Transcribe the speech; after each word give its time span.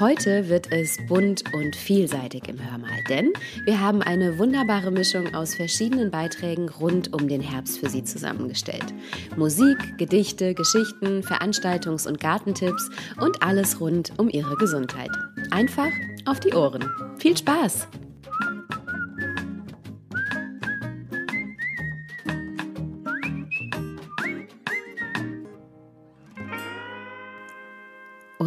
Heute 0.00 0.48
wird 0.48 0.70
es 0.70 0.96
bunt 1.08 1.42
und 1.52 1.74
vielseitig 1.74 2.48
im 2.48 2.58
Hörmal, 2.70 3.02
denn 3.08 3.32
wir 3.64 3.80
haben 3.80 4.00
eine 4.00 4.38
wunderbare 4.38 4.92
Mischung 4.92 5.34
aus 5.34 5.56
verschiedenen 5.56 6.12
Beiträgen 6.12 6.68
rund 6.68 7.12
um 7.12 7.26
den 7.26 7.40
Herbst 7.40 7.80
für 7.80 7.88
Sie 7.88 8.04
zusammengestellt. 8.04 8.94
Musik, 9.36 9.98
Gedichte, 9.98 10.54
Geschichten, 10.54 11.22
Veranstaltungs- 11.22 12.06
und 12.06 12.20
Gartentipps 12.20 12.90
und 13.20 13.42
alles 13.42 13.80
rund 13.80 14.12
um 14.18 14.28
Ihre 14.28 14.54
Gesundheit. 14.54 15.10
Einfach 15.50 15.90
auf 16.26 16.38
die 16.38 16.54
Ohren. 16.54 16.88
Viel 17.18 17.36
Spaß! 17.36 17.88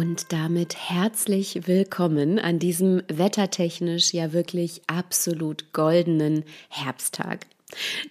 Und 0.02 0.32
damit 0.32 0.74
herzlich 0.74 1.68
willkommen 1.68 2.40
an 2.40 2.58
diesem 2.58 3.04
wettertechnisch 3.06 4.12
ja 4.12 4.32
wirklich 4.32 4.82
absolut 4.88 5.72
goldenen 5.72 6.42
Herbsttag. 6.68 7.46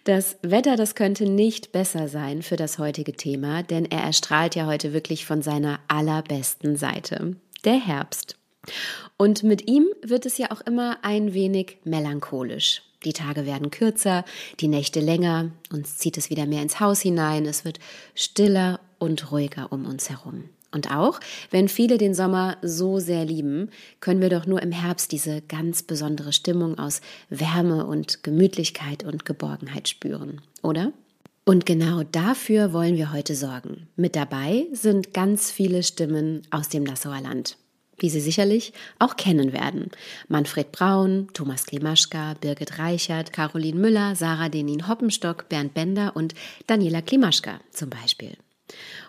Das 0.06 0.38
Wetter, 0.42 0.78
das 0.78 0.96
könnte 0.96 1.26
nicht 1.26 1.74
besser 1.74 2.08
sein 2.08 2.44
für 2.44 2.56
das 2.56 2.80
heutige 2.80 3.12
Thema, 3.12 3.62
denn 3.62 3.84
er 3.84 4.04
erstrahlt 4.04 4.56
ja 4.56 4.68
heute 4.68 4.94
wirklich 4.94 5.26
von 5.26 5.42
seiner 5.42 5.82
allerbesten 5.90 6.78
Seite. 6.78 7.36
Der 7.66 7.86
Herbst. 7.86 8.38
Und 9.18 9.44
mit 9.44 9.68
ihm 9.68 9.86
wird 10.02 10.26
es 10.26 10.38
ja 10.38 10.50
auch 10.52 10.62
immer 10.62 11.00
ein 11.02 11.34
wenig 11.34 11.80
melancholisch. 11.84 12.84
Die 13.04 13.12
Tage 13.12 13.46
werden 13.46 13.70
kürzer, 13.70 14.24
die 14.62 14.70
Nächte 14.70 15.02
länger, 15.02 15.52
uns 15.74 15.98
zieht 15.98 16.18
es 16.18 16.30
wieder 16.30 16.46
mehr 16.46 16.62
ins 16.62 16.80
Haus 16.80 17.02
hinein, 17.02 17.46
es 17.46 17.66
wird 17.66 17.80
stiller 18.16 18.80
und 18.98 19.34
ruhiger 19.34 19.74
um 19.74 19.86
uns 19.86 20.10
herum. 20.10 20.46
Und 20.72 20.92
auch, 20.92 21.20
wenn 21.50 21.68
viele 21.68 21.98
den 21.98 22.14
Sommer 22.14 22.58
so 22.62 23.00
sehr 23.00 23.26
lieben, 23.26 23.70
können 24.00 24.22
wir 24.22 24.30
doch 24.30 24.46
nur 24.46 24.62
im 24.62 24.72
Herbst 24.72 25.12
diese 25.12 25.42
ganz 25.42 25.84
besondere 25.84 26.32
Stimmung 26.32 26.80
aus 26.80 27.02
Wärme 27.30 27.86
und 27.86 28.24
Gemütlichkeit 28.24 29.04
und 29.04 29.26
Geborgenheit 29.26 29.90
spüren, 29.90 30.42
oder? 30.62 30.94
Und 31.44 31.66
genau 31.66 32.04
dafür 32.04 32.72
wollen 32.72 32.96
wir 32.96 33.12
heute 33.12 33.36
sorgen. 33.36 33.88
Mit 33.96 34.16
dabei 34.16 34.68
sind 34.72 35.14
ganz 35.14 35.52
viele 35.52 35.84
Stimmen 35.84 36.44
aus 36.52 36.70
dem 36.70 36.84
Nassauer 36.84 37.20
Land, 37.20 37.58
wie 37.98 38.10
Sie 38.10 38.22
sicherlich 38.22 38.72
auch 39.00 39.18
kennen 39.18 39.52
werden. 39.52 39.90
Manfred 40.30 40.72
Braun, 40.72 41.28
Thomas 41.34 41.66
Klimaschka, 41.66 42.36
Birgit 42.40 42.78
Reichert, 42.80 43.34
Caroline 43.34 43.80
Müller, 43.80 44.16
Sarah 44.16 44.50
Denin 44.50 44.88
Hoppenstock, 44.88 45.50
Bernd 45.50 45.74
Bender 45.74 46.16
und 46.16 46.36
Daniela 46.68 47.02
Klimaschka 47.02 47.60
zum 47.72 47.90
Beispiel. 47.90 48.38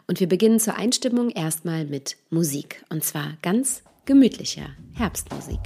Und 0.07 0.21
wir 0.21 0.29
beginnen 0.29 0.61
zur 0.61 0.77
Einstimmung 0.77 1.31
erstmal 1.31 1.85
mit 1.85 2.17
Musik. 2.31 2.85
Und 2.89 3.05
zwar 3.05 3.37
ganz 3.43 3.83
gemütlicher 4.05 4.71
Herbstmusik. 4.95 5.61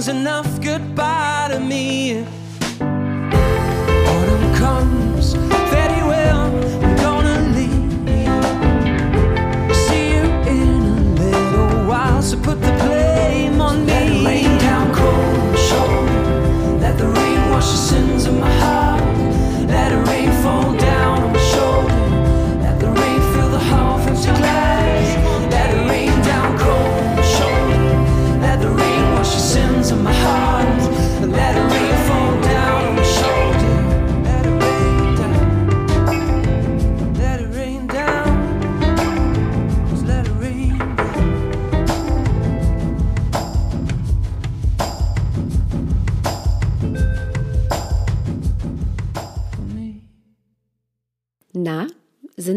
means 0.00 0.08
enough 0.08 0.62
goodbye 0.62 1.48
to 1.50 1.60
me. 1.60 2.39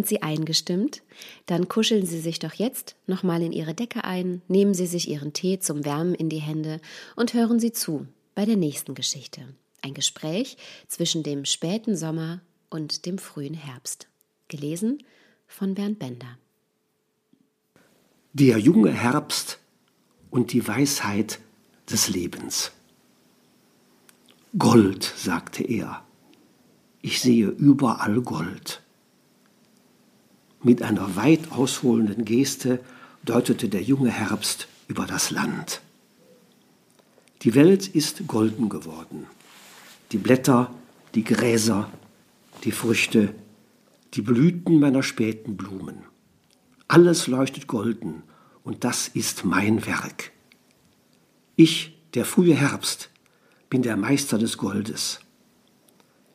Sind 0.04 0.10
Sie 0.10 0.22
eingestimmt? 0.22 1.02
Dann 1.46 1.70
kuscheln 1.70 2.06
Sie 2.06 2.20
sich 2.20 2.38
doch 2.38 2.56
jetzt 2.56 2.98
nochmal 3.08 3.42
in 3.42 3.54
Ihre 3.54 3.74
Decke 3.74 4.04
ein, 4.04 4.42
nehmen 4.50 4.74
Sie 4.74 4.86
sich 4.86 5.08
Ihren 5.08 5.32
Tee 5.32 5.60
zum 5.60 5.86
Wärmen 5.86 6.14
in 6.14 6.28
die 6.28 6.42
Hände 6.42 6.82
und 7.16 7.34
hören 7.34 7.58
Sie 7.58 7.72
zu 7.72 8.06
bei 8.36 8.44
der 8.44 8.58
nächsten 8.58 8.96
Geschichte. 8.96 9.56
Ein 9.82 9.94
Gespräch 9.94 10.58
zwischen 10.90 11.24
dem 11.24 11.46
späten 11.46 11.96
Sommer 11.96 12.42
und 12.70 13.06
dem 13.06 13.18
frühen 13.18 13.54
Herbst. 13.54 14.10
Gelesen 14.50 15.02
von 15.48 15.74
Bernd 15.74 16.00
Bender. 16.00 16.38
Der 18.34 18.58
junge 18.58 18.92
Herbst 18.92 19.60
und 20.32 20.52
die 20.52 20.68
Weisheit 20.68 21.40
des 21.90 22.10
Lebens. 22.10 22.74
Gold, 24.58 25.14
sagte 25.16 25.64
er. 25.64 26.04
Ich 27.02 27.22
sehe 27.22 27.48
überall 27.48 28.20
Gold. 28.20 28.83
Mit 30.64 30.82
einer 30.82 31.18
weit 31.18 31.52
ausholenden 31.52 32.24
Geste 32.24 32.80
deutete 33.24 33.68
der 33.68 33.82
junge 33.82 34.10
Herbst 34.10 34.70
über 34.88 35.06
das 35.06 35.30
Land. 35.30 35.82
Die 37.42 37.54
Welt 37.54 37.88
ist 37.88 38.28
golden 38.28 38.70
geworden. 38.70 39.28
Die 40.14 40.18
Blätter, 40.18 40.74
die 41.16 41.26
Gräser, 41.26 41.92
die 42.64 42.72
Früchte, 42.72 43.36
die 44.14 44.22
Blüten 44.22 44.80
meiner 44.80 45.04
späten 45.04 45.58
Blumen. 45.58 46.04
Alles 46.88 47.28
leuchtet 47.28 47.68
golden 47.68 48.24
und 48.64 48.86
das 48.86 49.10
ist 49.10 49.44
mein 49.44 49.86
Werk. 49.86 50.32
Ich, 51.58 51.98
der 52.14 52.24
frühe 52.24 52.56
Herbst, 52.56 53.10
bin 53.70 53.82
der 53.82 53.98
Meister 53.98 54.38
des 54.38 54.58
Goldes. 54.58 55.20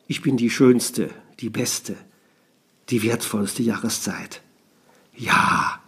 Ich 0.07 0.21
bin 0.21 0.37
die 0.37 0.49
schönste, 0.49 1.09
die 1.39 1.49
beste, 1.49 1.95
die 2.89 3.03
wertvollste 3.03 3.63
Jahreszeit. 3.63 4.41
Ja, 5.15 5.81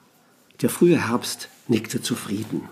der 0.61 0.69
frühe 0.69 1.07
Herbst 1.07 1.49
nickte 1.67 2.01
zufrieden. 2.01 2.69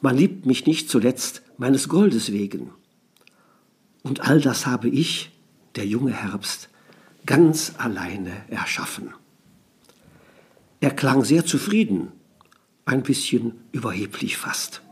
Man 0.00 0.16
liebt 0.16 0.46
mich 0.46 0.66
nicht 0.66 0.88
zuletzt 0.88 1.42
meines 1.56 1.88
Goldes 1.88 2.32
wegen. 2.32 2.70
Und 4.02 4.20
all 4.20 4.40
das 4.40 4.66
habe 4.66 4.88
ich, 4.88 5.32
der 5.74 5.86
junge 5.86 6.12
Herbst, 6.12 6.68
ganz 7.26 7.72
alleine 7.78 8.32
erschaffen. 8.48 9.12
Er 10.80 10.92
klang 10.92 11.24
sehr 11.24 11.44
zufrieden, 11.44 12.12
ein 12.84 13.02
bisschen 13.02 13.52
überheblich 13.72 14.36
fast. 14.36 14.82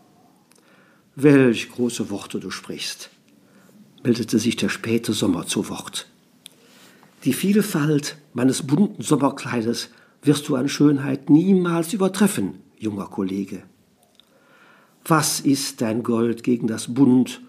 Welch 1.14 1.70
große 1.70 2.10
Worte 2.10 2.40
du 2.40 2.50
sprichst, 2.50 3.10
meldete 4.02 4.38
sich 4.38 4.56
der 4.56 4.68
späte 4.68 5.12
Sommer 5.12 5.46
zu 5.46 5.68
Wort. 5.68 6.08
Die 7.24 7.32
Vielfalt 7.32 8.16
meines 8.34 8.66
bunten 8.66 9.02
Sommerkleides 9.02 9.90
wirst 10.22 10.48
du 10.48 10.56
an 10.56 10.68
Schönheit 10.68 11.30
niemals 11.30 11.92
übertreffen, 11.92 12.60
junger 12.78 13.06
Kollege. 13.06 13.62
Was 15.04 15.40
ist 15.40 15.80
dein 15.80 16.02
Gold 16.02 16.42
gegen 16.42 16.66
das 16.66 16.92
Bunt 16.94 17.40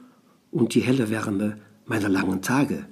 und 0.52 0.74
die 0.76 0.82
helle 0.82 1.10
Wärme 1.10 1.58
meiner 1.86 2.10
langen 2.10 2.42
Tage? 2.42 2.86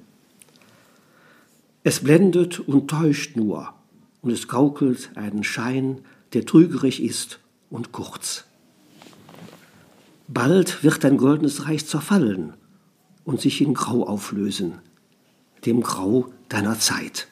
Es 1.83 2.04
blendet 2.04 2.60
und 2.60 2.89
täuscht 2.89 3.36
nur, 3.36 3.74
und 4.22 4.31
es 4.31 4.48
gaukelt 4.48 5.12
einen 5.16 5.44
Schein, 5.44 6.01
der 6.33 6.45
trügerig 6.45 7.04
ist 7.04 7.39
und 7.69 7.92
kurz. 7.92 8.45
Bald 10.27 10.83
wird 10.83 11.04
dein 11.04 11.18
goldenes 11.18 11.68
Reich 11.68 11.86
zerfallen 11.86 12.54
und 13.24 13.39
sich 13.39 13.62
in 13.62 13.75
Grau 13.75 14.04
auflösen, 14.07 14.80
dem 15.66 15.81
Grau 15.81 16.33
deiner 16.50 16.80
Zeit. 16.80 17.28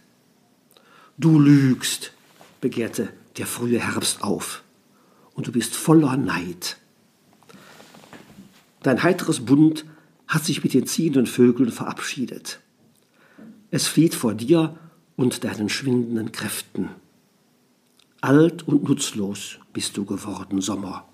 Du 1.18 1.40
lügst, 1.40 2.12
begehrte 2.62 3.10
der 3.38 3.48
frühe 3.48 3.80
Herbst 3.80 4.24
auf, 4.24 4.64
und 5.34 5.48
du 5.48 5.52
bist 5.52 5.76
voller 5.76 6.18
Neid. 6.18 6.78
Dein 8.84 9.02
heiteres 9.02 9.46
Bund 9.46 9.86
hat 10.28 10.46
sich 10.46 10.64
mit 10.64 10.74
den 10.74 10.86
ziehenden 10.86 11.26
Vögeln 11.26 11.72
verabschiedet. 11.72 12.60
Es 13.72 13.88
flieht 13.88 14.14
vor 14.14 14.34
dir 14.34 14.78
und 15.16 15.44
deinen 15.44 15.70
schwindenden 15.70 16.32
Kräften. 16.32 16.90
Alt 18.22 18.68
und 18.68 18.84
nutzlos 18.84 19.58
bist 19.74 19.98
du 19.98 20.06
geworden, 20.06 20.62
Sommer. 20.62 21.08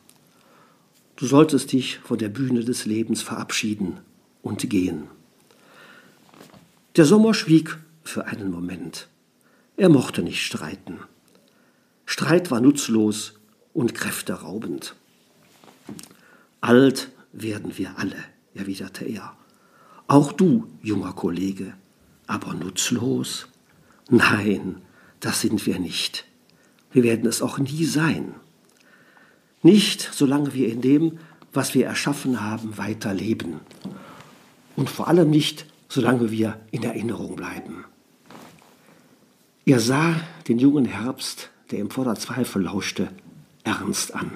Du 1.16 1.26
solltest 1.26 1.72
dich 1.72 2.00
von 2.00 2.18
der 2.18 2.30
Bühne 2.30 2.64
des 2.64 2.86
Lebens 2.86 3.22
verabschieden 3.22 4.00
und 4.42 4.70
gehen. 4.70 5.08
Der 6.96 7.06
Sommer 7.06 7.34
schwieg 7.34 7.78
für 8.10 8.26
einen 8.26 8.52
Moment. 8.52 9.08
Er 9.78 9.90
mochte 9.90 10.22
nicht 10.22 10.46
streiten. 10.46 11.00
Streit 12.06 12.52
war 12.52 12.60
nutzlos 12.60 13.36
und 13.74 13.94
kräfteraubend. 13.94 14.96
Alt 16.62 17.12
werden 17.32 17.78
wir 17.78 17.98
alle, 17.98 18.18
erwiderte 18.54 19.06
er. 19.06 19.36
Auch 20.08 20.32
du, 20.32 20.68
junger 20.82 21.14
Kollege, 21.14 21.74
aber 22.28 22.54
nutzlos? 22.54 23.48
Nein, 24.10 24.82
das 25.20 25.42
sind 25.42 25.66
wir 25.66 25.80
nicht. 25.80 26.26
Wir 26.92 27.04
werden 27.04 27.28
es 27.28 27.42
auch 27.42 27.60
nie 27.60 27.86
sein. 27.86 28.34
Nicht, 29.62 30.10
solange 30.14 30.54
wir 30.54 30.68
in 30.70 30.82
dem, 30.82 31.20
was 31.54 31.74
wir 31.76 31.86
erschaffen 31.86 32.42
haben, 32.42 32.78
weiterleben. 32.78 33.60
Und 34.76 34.90
vor 34.90 35.08
allem 35.08 35.30
nicht, 35.30 35.66
solange 35.90 36.32
wir 36.32 36.60
in 36.72 36.84
Erinnerung 36.84 37.36
bleiben. 37.36 37.86
Er 39.66 39.80
sah 39.80 40.16
den 40.48 40.60
jungen 40.60 40.86
Herbst, 40.86 41.50
der 41.72 41.80
ihm 41.80 41.90
voller 41.90 42.16
Zweifel 42.16 42.64
lauschte, 42.64 43.10
ernst 43.64 44.14
an. 44.14 44.32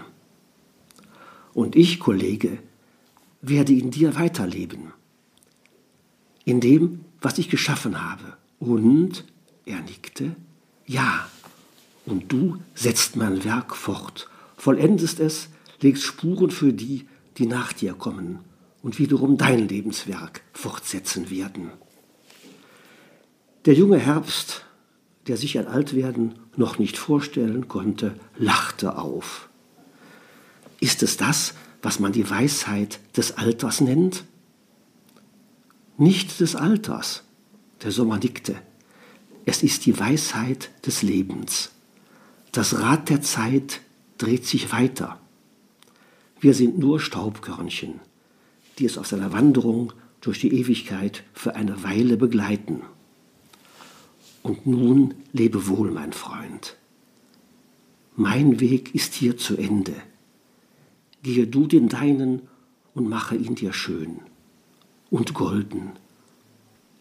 Und 1.54 1.76
ich, 1.76 2.00
Kollege, 2.00 2.60
werde 3.42 3.74
in 3.74 3.92
dir 3.92 4.16
weiterleben. 4.16 4.94
In 6.46 6.60
dem, 6.60 7.06
was 7.22 7.38
ich 7.38 7.50
geschaffen 7.50 8.02
habe. 8.02 8.38
Und, 8.60 9.26
er 9.66 9.82
nickte, 9.82 10.36
ja, 10.86 11.28
und 12.06 12.32
du 12.32 12.58
setzt 12.76 13.16
mein 13.16 13.44
Werk 13.44 13.76
fort, 13.76 14.30
vollendest 14.58 15.20
es, 15.20 15.50
legst 15.82 16.04
Spuren 16.04 16.52
für 16.52 16.74
die, 16.74 17.08
die 17.38 17.46
nach 17.46 17.74
dir 17.74 17.94
kommen 17.94 18.40
und 18.82 19.00
wiederum 19.00 19.38
dein 19.38 19.68
Lebenswerk 19.68 20.42
fortsetzen 20.54 21.30
werden. 21.30 21.72
Der 23.66 23.74
junge 23.74 23.98
Herbst, 23.98 24.66
der 25.28 25.38
sich 25.38 25.58
ein 25.58 25.68
Altwerden 25.68 26.36
noch 26.56 26.80
nicht 26.80 26.98
vorstellen 26.98 27.68
konnte, 27.68 28.16
lachte 28.38 28.98
auf. 28.98 29.50
Ist 30.80 31.02
es 31.04 31.18
das, 31.18 31.54
was 31.82 32.00
man 32.00 32.12
die 32.12 32.30
Weisheit 32.30 33.00
des 33.16 33.38
Alters 33.38 33.82
nennt? 33.82 34.26
Nicht 35.98 36.40
des 36.40 36.56
Alters, 36.56 37.24
der 37.84 37.92
Sommer 37.92 38.18
nickte. 38.18 38.56
Es 39.46 39.64
ist 39.64 39.86
die 39.86 39.98
Weisheit 40.00 40.72
des 40.86 41.04
Lebens. 41.04 41.72
Das 42.52 42.80
Rad 42.80 43.10
der 43.10 43.22
Zeit 43.22 43.82
dreht 44.18 44.46
sich 44.46 44.72
weiter. 44.72 45.20
Wir 46.40 46.54
sind 46.54 46.78
nur 46.78 47.00
Staubkörnchen, 47.00 48.00
die 48.78 48.86
es 48.86 48.98
auf 48.98 49.08
seiner 49.08 49.32
Wanderung 49.32 49.94
durch 50.22 50.40
die 50.40 50.54
Ewigkeit 50.54 51.24
für 51.34 51.56
eine 51.56 51.84
Weile 51.84 52.18
begleiten. 52.18 52.82
Und 54.44 54.68
nun 54.68 55.16
lebe 55.32 55.68
wohl, 55.68 55.90
mein 55.90 56.14
Freund. 56.14 56.78
Mein 58.16 58.60
Weg 58.60 58.94
ist 58.94 59.16
hier 59.16 59.38
zu 59.38 59.58
Ende. 59.58 59.96
Gehe 61.24 61.48
du 61.48 61.66
den 61.66 61.90
deinen 61.90 62.44
und 62.94 63.10
mache 63.10 63.36
ihn 63.36 63.56
dir 63.56 63.74
schön 63.74 64.20
und 65.10 65.34
golden. 65.34 65.94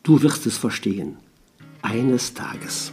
Du 0.03 0.23
wirst 0.23 0.47
es 0.47 0.57
verstehen, 0.57 1.17
eines 1.83 2.33
Tages. 2.33 2.93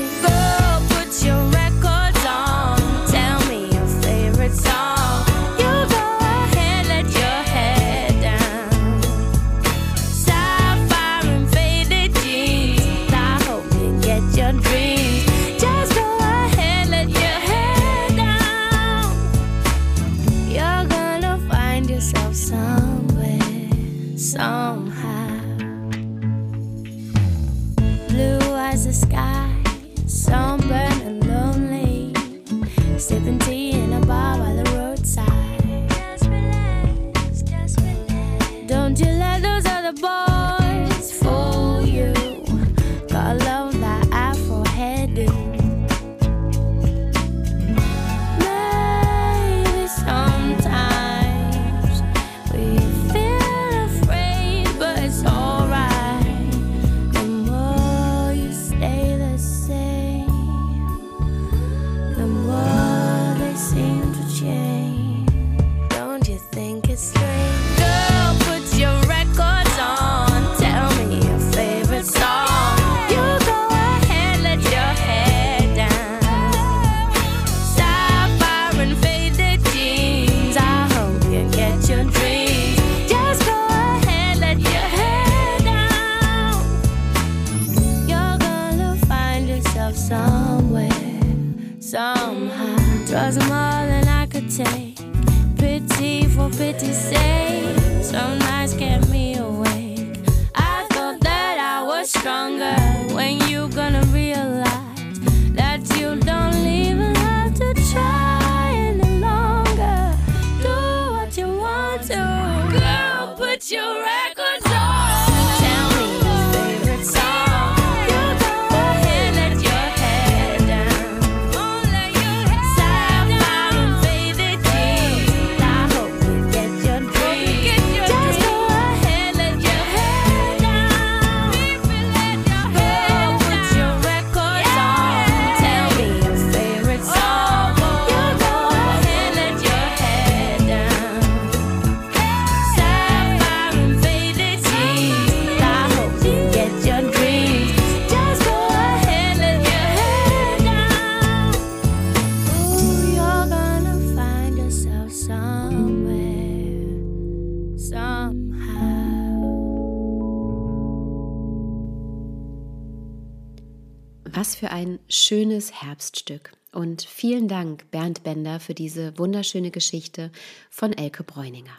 schönes 165.61 165.81
Herbststück. 165.81 166.53
Und 166.71 167.03
vielen 167.03 167.47
Dank, 167.47 167.91
Bernd 167.91 168.23
Bender, 168.23 168.59
für 168.59 168.73
diese 168.73 169.17
wunderschöne 169.17 169.69
Geschichte 169.69 170.31
von 170.71 170.93
Elke 170.93 171.23
Bräuninger. 171.23 171.73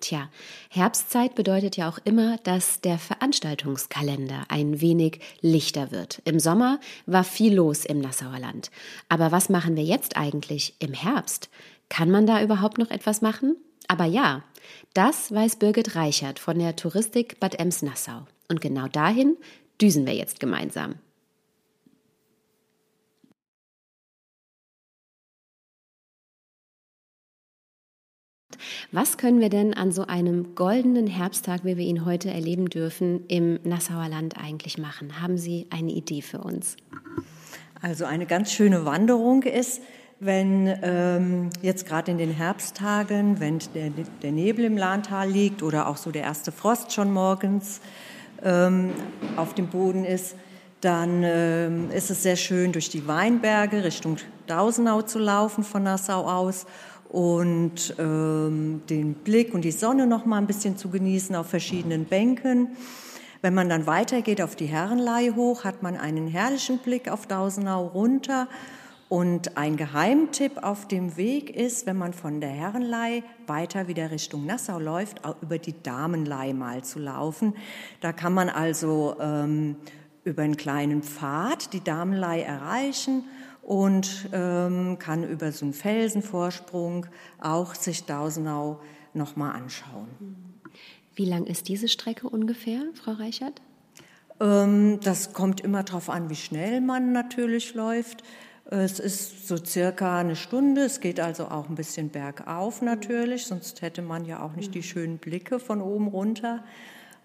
Tja, 0.00 0.28
Herbstzeit 0.68 1.34
bedeutet 1.34 1.76
ja 1.76 1.88
auch 1.88 1.98
immer, 2.04 2.38
dass 2.38 2.80
der 2.80 2.98
Veranstaltungskalender 2.98 4.44
ein 4.48 4.80
wenig 4.80 5.20
lichter 5.40 5.90
wird. 5.90 6.20
Im 6.24 6.40
Sommer 6.40 6.80
war 7.06 7.24
viel 7.24 7.54
los 7.54 7.84
im 7.84 8.00
Nassauer 8.00 8.38
Land. 8.38 8.70
Aber 9.08 9.30
was 9.30 9.48
machen 9.48 9.76
wir 9.76 9.84
jetzt 9.84 10.16
eigentlich 10.16 10.74
im 10.78 10.92
Herbst? 10.92 11.48
Kann 11.88 12.10
man 12.10 12.26
da 12.26 12.42
überhaupt 12.42 12.78
noch 12.78 12.90
etwas 12.90 13.22
machen? 13.22 13.56
Aber 13.88 14.04
ja, 14.04 14.42
das 14.94 15.32
weiß 15.32 15.56
Birgit 15.56 15.94
Reichert 15.96 16.38
von 16.38 16.58
der 16.58 16.76
Touristik 16.76 17.40
Bad 17.40 17.58
Ems-Nassau. 17.58 18.26
Und 18.48 18.60
genau 18.60 18.88
dahin 18.88 19.36
düsen 19.80 20.06
wir 20.06 20.14
jetzt 20.14 20.40
gemeinsam. 20.40 20.96
Was 28.92 29.18
können 29.18 29.40
wir 29.40 29.48
denn 29.48 29.74
an 29.74 29.92
so 29.92 30.06
einem 30.06 30.54
goldenen 30.54 31.06
Herbsttag, 31.06 31.64
wie 31.64 31.76
wir 31.76 31.84
ihn 31.84 32.04
heute 32.04 32.30
erleben 32.30 32.70
dürfen, 32.70 33.26
im 33.28 33.60
Nassauer 33.64 34.08
Land 34.08 34.36
eigentlich 34.38 34.78
machen? 34.78 35.20
Haben 35.20 35.38
Sie 35.38 35.66
eine 35.70 35.92
Idee 35.92 36.22
für 36.22 36.38
uns? 36.38 36.76
Also 37.82 38.04
eine 38.04 38.26
ganz 38.26 38.52
schöne 38.52 38.84
Wanderung 38.84 39.42
ist, 39.42 39.80
wenn 40.20 40.70
ähm, 40.82 41.48
jetzt 41.62 41.86
gerade 41.86 42.10
in 42.10 42.18
den 42.18 42.30
Herbsttagen, 42.30 43.40
wenn 43.40 43.58
der, 43.74 43.90
der 44.22 44.32
Nebel 44.32 44.66
im 44.66 44.76
Lahntal 44.76 45.30
liegt 45.30 45.62
oder 45.62 45.88
auch 45.88 45.96
so 45.96 46.10
der 46.10 46.22
erste 46.22 46.52
Frost 46.52 46.92
schon 46.92 47.10
morgens 47.10 47.80
ähm, 48.44 48.90
auf 49.36 49.54
dem 49.54 49.68
Boden 49.68 50.04
ist, 50.04 50.36
dann 50.82 51.22
ähm, 51.24 51.90
ist 51.90 52.10
es 52.10 52.22
sehr 52.22 52.36
schön, 52.36 52.72
durch 52.72 52.90
die 52.90 53.06
Weinberge 53.06 53.84
Richtung 53.84 54.16
Dausenau 54.46 55.02
zu 55.02 55.18
laufen 55.18 55.64
von 55.64 55.82
Nassau 55.82 56.26
aus 56.26 56.66
und 57.10 57.96
ähm, 57.98 58.82
den 58.88 59.14
Blick 59.14 59.52
und 59.52 59.62
die 59.62 59.72
Sonne 59.72 60.06
noch 60.06 60.26
mal 60.26 60.38
ein 60.38 60.46
bisschen 60.46 60.76
zu 60.76 60.90
genießen 60.90 61.34
auf 61.34 61.48
verschiedenen 61.48 62.04
Bänken. 62.04 62.68
Wenn 63.42 63.52
man 63.52 63.68
dann 63.68 63.86
weitergeht 63.86 64.40
auf 64.40 64.54
die 64.54 64.66
Herrenlei 64.66 65.32
hoch, 65.34 65.64
hat 65.64 65.82
man 65.82 65.96
einen 65.96 66.28
herrlichen 66.28 66.78
Blick 66.78 67.10
auf 67.10 67.26
Dausenau 67.26 67.86
runter. 67.86 68.48
Und 69.08 69.56
ein 69.56 69.76
Geheimtipp 69.76 70.62
auf 70.62 70.86
dem 70.86 71.16
Weg 71.16 71.50
ist, 71.50 71.84
wenn 71.84 71.96
man 71.96 72.12
von 72.12 72.40
der 72.40 72.50
Herrenlei 72.50 73.24
weiter 73.48 73.88
wieder 73.88 74.12
Richtung 74.12 74.46
Nassau 74.46 74.78
läuft, 74.78 75.24
auch 75.24 75.34
über 75.42 75.58
die 75.58 75.74
Damenlei 75.82 76.52
mal 76.52 76.84
zu 76.84 77.00
laufen. 77.00 77.54
Da 78.00 78.12
kann 78.12 78.32
man 78.32 78.48
also 78.48 79.16
ähm, 79.20 79.74
über 80.22 80.42
einen 80.42 80.56
kleinen 80.56 81.02
Pfad 81.02 81.72
die 81.72 81.82
Damenlei 81.82 82.42
erreichen 82.42 83.24
und 83.62 84.28
ähm, 84.32 84.98
kann 84.98 85.24
über 85.24 85.52
so 85.52 85.64
einen 85.64 85.74
Felsenvorsprung 85.74 87.06
auch 87.40 87.74
sich 87.74 88.04
Dausenau 88.04 88.80
nochmal 89.14 89.54
anschauen. 89.56 90.08
Wie 91.14 91.24
lang 91.24 91.44
ist 91.44 91.68
diese 91.68 91.88
Strecke 91.88 92.28
ungefähr, 92.28 92.82
Frau 92.94 93.12
Reichert? 93.12 93.60
Ähm, 94.40 95.00
das 95.02 95.32
kommt 95.32 95.60
immer 95.60 95.82
darauf 95.82 96.08
an, 96.08 96.30
wie 96.30 96.36
schnell 96.36 96.80
man 96.80 97.12
natürlich 97.12 97.74
läuft. 97.74 98.22
Es 98.72 99.00
ist 99.00 99.48
so 99.48 99.56
circa 99.56 100.18
eine 100.18 100.36
Stunde. 100.36 100.82
Es 100.82 101.00
geht 101.00 101.18
also 101.18 101.46
auch 101.46 101.68
ein 101.68 101.74
bisschen 101.74 102.10
bergauf 102.10 102.82
natürlich, 102.82 103.46
sonst 103.46 103.82
hätte 103.82 104.00
man 104.00 104.24
ja 104.24 104.42
auch 104.42 104.54
nicht 104.54 104.74
die 104.74 104.82
schönen 104.82 105.18
Blicke 105.18 105.58
von 105.58 105.82
oben 105.82 106.06
runter. 106.06 106.64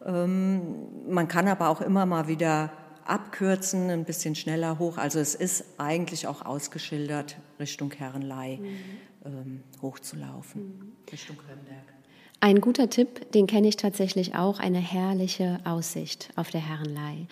Ähm, 0.04 0.62
man 1.08 1.28
kann 1.28 1.48
aber 1.48 1.70
auch 1.70 1.82
immer 1.82 2.06
mal 2.06 2.28
wieder 2.28 2.72
abkürzen, 3.06 3.90
ein 3.90 4.04
bisschen 4.04 4.36
schneller 4.36 4.80
hoch. 4.80 4.98
Also 4.98 5.20
es 5.20 5.36
ist 5.36 5.64
eigentlich 5.78 6.28
auch 6.28 6.46
ausgeschildert, 6.46 7.38
Richtung 7.60 7.92
Herrenlei 7.92 8.60
ähm, 9.26 9.64
hochzulaufen, 9.82 10.96
Richtung 11.12 11.38
Römberg. 11.50 11.86
Ein 12.42 12.62
guter 12.62 12.90
Tipp, 12.90 13.32
den 13.32 13.48
kenne 13.48 13.68
ich 13.68 13.78
tatsächlich 13.78 14.36
auch, 14.36 14.60
eine 14.60 14.80
herrliche 14.80 15.60
Aussicht 15.64 16.30
auf 16.36 16.50
der 16.50 16.62
Herrenlei. 16.62 17.28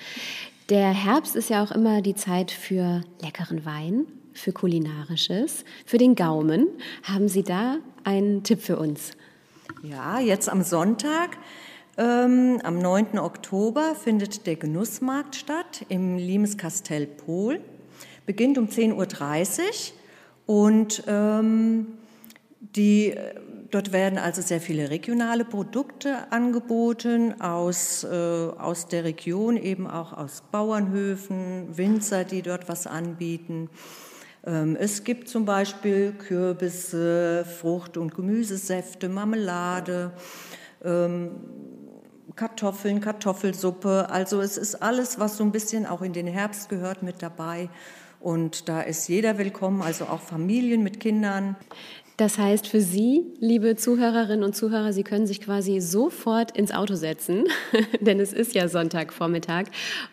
Der 0.70 0.94
Herbst 0.94 1.36
ist 1.36 1.50
ja 1.50 1.64
auch 1.64 1.72
immer 1.72 2.02
die 2.02 2.16
Zeit 2.16 2.50
für 2.52 3.02
leckeren 3.22 3.66
Wein, 3.66 4.06
für 4.34 4.54
kulinarisches, 4.54 5.66
für 5.86 5.98
den 5.98 6.16
Gaumen. 6.16 6.68
Haben 7.04 7.28
Sie 7.28 7.44
da 7.44 7.78
einen 8.04 8.44
Tipp 8.44 8.62
für 8.62 8.78
uns? 8.78 9.12
Ja, 9.84 10.20
jetzt 10.20 10.48
am 10.50 10.64
Sonntag, 10.64 11.38
ähm, 11.98 12.60
am 12.64 12.80
9. 12.80 13.20
Oktober, 13.20 13.96
findet 13.96 14.48
der 14.48 14.56
Genussmarkt 14.56 15.36
statt 15.36 15.86
im 15.90 16.18
Limes-Kastell 16.18 17.06
Pohl. 17.06 17.60
Beginnt 18.26 18.58
um 18.58 18.68
10.30 18.68 19.62
Uhr 20.48 20.66
und 20.68 21.04
ähm, 21.08 21.88
die, 22.60 23.14
dort 23.70 23.92
werden 23.92 24.18
also 24.18 24.42
sehr 24.42 24.62
viele 24.62 24.90
regionale 24.90 25.46
Produkte 25.46 26.32
angeboten 26.32 27.40
aus, 27.42 28.04
äh, 28.04 28.08
aus 28.08 28.88
der 28.88 29.04
Region, 29.04 29.58
eben 29.58 29.88
auch 29.88 30.14
aus 30.14 30.44
Bauernhöfen, 30.52 31.78
Winzer, 31.78 32.24
die 32.24 32.42
dort 32.42 32.70
was 32.70 32.88
anbieten. 32.88 33.70
Ähm, 34.46 34.76
es 34.80 35.04
gibt 35.04 35.28
zum 35.30 35.46
Beispiel 35.46 36.14
Kürbisse, 36.14 37.46
Frucht- 37.46 37.98
und 37.98 38.16
Gemüsesäfte, 38.16 39.10
Marmelade, 39.10 40.12
ähm, 40.84 41.32
Kartoffeln, 42.36 43.00
Kartoffelsuppe. 43.00 44.08
Also 44.10 44.42
es 44.42 44.58
ist 44.58 44.82
alles, 44.82 45.20
was 45.20 45.38
so 45.38 45.44
ein 45.44 45.52
bisschen 45.52 45.86
auch 45.86 46.02
in 46.02 46.14
den 46.14 46.28
Herbst 46.28 46.70
gehört, 46.70 47.04
mit 47.04 47.22
dabei. 47.22 47.70
Und 48.20 48.70
da 48.70 48.82
ist 48.82 49.08
jeder 49.08 49.38
willkommen, 49.38 49.82
also 49.82 50.06
auch 50.06 50.22
Familien 50.22 50.82
mit 50.82 51.00
Kindern. 51.00 51.56
Das 52.18 52.38
heißt 52.38 52.68
für 52.68 52.82
Sie, 52.82 53.24
liebe 53.40 53.76
Zuhörerinnen 53.76 54.44
und 54.44 54.56
Zuhörer, 54.56 54.94
Sie 54.94 55.04
können 55.04 55.26
sich 55.26 55.42
quasi 55.42 55.82
sofort 55.82 56.56
ins 56.56 56.72
Auto 56.72 56.94
setzen, 56.94 57.46
denn 58.02 58.20
es 58.20 58.34
ist 58.34 58.54
ja 58.54 58.68
Sonntagvormittag, 58.68 59.66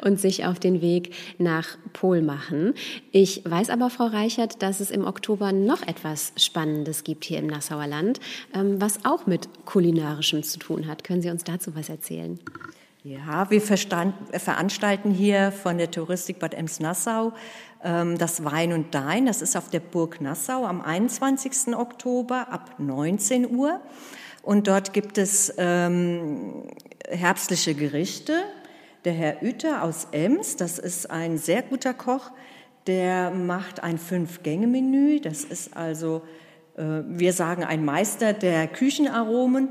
und 0.03 0.19
sich 0.19 0.47
auf 0.47 0.59
den 0.59 0.81
Weg 0.81 1.15
nach 1.39 1.77
Pol 1.93 2.23
machen. 2.23 2.73
Ich 3.13 3.43
weiß 3.45 3.69
aber, 3.69 3.91
Frau 3.91 4.07
Reichert, 4.07 4.63
dass 4.63 4.81
es 4.81 4.91
im 4.91 5.05
Oktober 5.07 5.53
noch 5.53 5.87
etwas 5.87 6.33
Spannendes 6.37 7.05
gibt 7.05 7.25
hier 7.25 7.39
im 7.39 7.49
Nassauer 7.49 7.87
Land, 7.87 8.19
ähm, 8.55 8.81
was 8.81 9.05
auch 9.05 9.27
mit 9.27 9.49
kulinarischem 9.67 10.43
zu 10.43 10.59
tun 10.59 10.87
hat. 10.87 11.05
Können 11.05 11.21
Sie 11.21 11.31
uns 11.31 11.45
dazu 11.45 11.75
was 11.75 11.91
erzählen? 11.91 12.39
Ja, 13.03 13.51
wir 13.51 13.63
veranstalten 13.63 15.11
hier 15.11 15.53
von 15.53 15.79
der 15.79 15.91
Touristik 15.91 16.39
Bad 16.39 16.53
Ems-Nassau 16.53 17.33
das 17.83 18.45
Wein 18.45 18.73
und 18.73 18.95
Dein. 18.95 19.25
Das 19.27 19.41
ist 19.41 19.57
auf 19.57 19.71
der 19.71 19.81
Burg 19.81 20.21
Nassau 20.21 20.67
am 20.67 20.83
21. 20.83 21.75
Oktober 21.75 22.49
ab 22.51 22.75
19 22.79 23.51
Uhr. 23.51 23.81
Und 24.43 24.69
dort 24.69 24.93
gibt 24.93 25.19
es 25.19 25.53
ähm, 25.59 26.65
herbstliche 27.09 27.75
Gerichte. 27.75 28.35
Der 29.05 29.13
Herr 29.13 29.43
Ueter 29.43 29.83
aus 29.83 30.09
Ems, 30.13 30.57
das 30.57 30.79
ist 30.79 31.11
ein 31.11 31.39
sehr 31.39 31.63
guter 31.63 31.95
Koch, 31.95 32.33
Der 32.87 33.31
macht 33.31 33.83
ein 33.83 33.99
Fünf-Gänge-Menü. 33.99 35.21
Das 35.21 35.45
ist 35.45 35.77
also, 35.77 36.23
äh, 36.77 37.03
wir 37.07 37.33
sagen, 37.33 37.65
ein 37.65 37.85
Meister 37.85 38.33
der 38.33 38.67
Küchenaromen. 38.69 39.69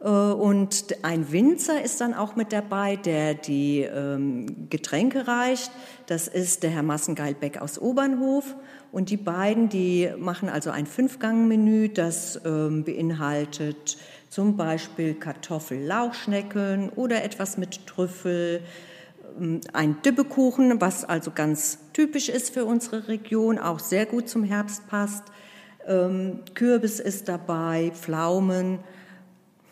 Äh, 0.00 0.08
und 0.08 0.96
ein 1.02 1.30
Winzer 1.32 1.82
ist 1.82 2.00
dann 2.00 2.14
auch 2.14 2.36
mit 2.36 2.52
dabei, 2.52 2.96
der 2.96 3.34
die 3.34 3.82
ähm, 3.82 4.68
Getränke 4.70 5.28
reicht. 5.28 5.70
Das 6.06 6.28
ist 6.28 6.62
der 6.62 6.70
Herr 6.70 6.82
Massengeil-Beck 6.82 7.60
aus 7.60 7.78
Obernhof. 7.78 8.56
Und 8.92 9.10
die 9.10 9.16
beiden, 9.16 9.68
die 9.68 10.10
machen 10.18 10.48
also 10.48 10.70
ein 10.70 10.86
Fünfgang-Menü, 10.86 11.90
das 11.90 12.40
ähm, 12.44 12.84
beinhaltet 12.84 13.98
zum 14.28 14.56
Beispiel 14.56 15.14
Kartoffel-Lauchschnecken 15.14 16.90
oder 16.90 17.22
etwas 17.22 17.56
mit 17.56 17.86
Trüffel, 17.86 18.62
ähm, 19.38 19.60
ein 19.72 20.02
Dibbekuchen, 20.02 20.80
was 20.80 21.04
also 21.04 21.30
ganz 21.30 21.78
typisch 21.92 22.28
ist 22.28 22.52
für 22.52 22.64
unsere 22.64 23.06
Region, 23.06 23.58
auch 23.58 23.78
sehr 23.78 24.06
gut 24.06 24.28
zum 24.28 24.44
Herbst 24.44 24.86
passt. 24.88 25.24
Kürbis 26.54 27.00
ist 27.00 27.26
dabei, 27.28 27.90
Pflaumen, 27.94 28.80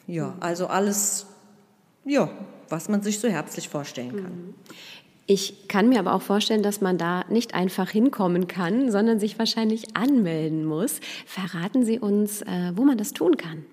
ja, 0.08 0.34
also 0.40 0.66
alles, 0.66 1.26
ja, 2.04 2.28
was 2.68 2.88
man 2.88 3.00
sich 3.02 3.20
so 3.20 3.28
herbstlich 3.28 3.68
vorstellen 3.68 4.10
kann. 4.10 4.22
Mhm. 4.22 4.54
Ich 5.26 5.68
kann 5.68 5.88
mir 5.90 5.98
aber 5.98 6.14
auch 6.14 6.22
vorstellen, 6.22 6.62
dass 6.62 6.80
man 6.80 6.96
da 6.96 7.26
nicht 7.28 7.52
einfach 7.52 7.90
hinkommen 7.90 8.48
kann, 8.48 8.90
sondern 8.90 9.20
sich 9.20 9.38
wahrscheinlich 9.38 9.94
anmelden 9.94 10.64
muss. 10.64 11.00
Verraten 11.26 11.84
Sie 11.84 11.98
uns, 11.98 12.40
äh, 12.40 12.72
wo 12.74 12.84
man 12.84 12.96
das 12.96 13.12
tun 13.12 13.36
kann. 13.36 13.66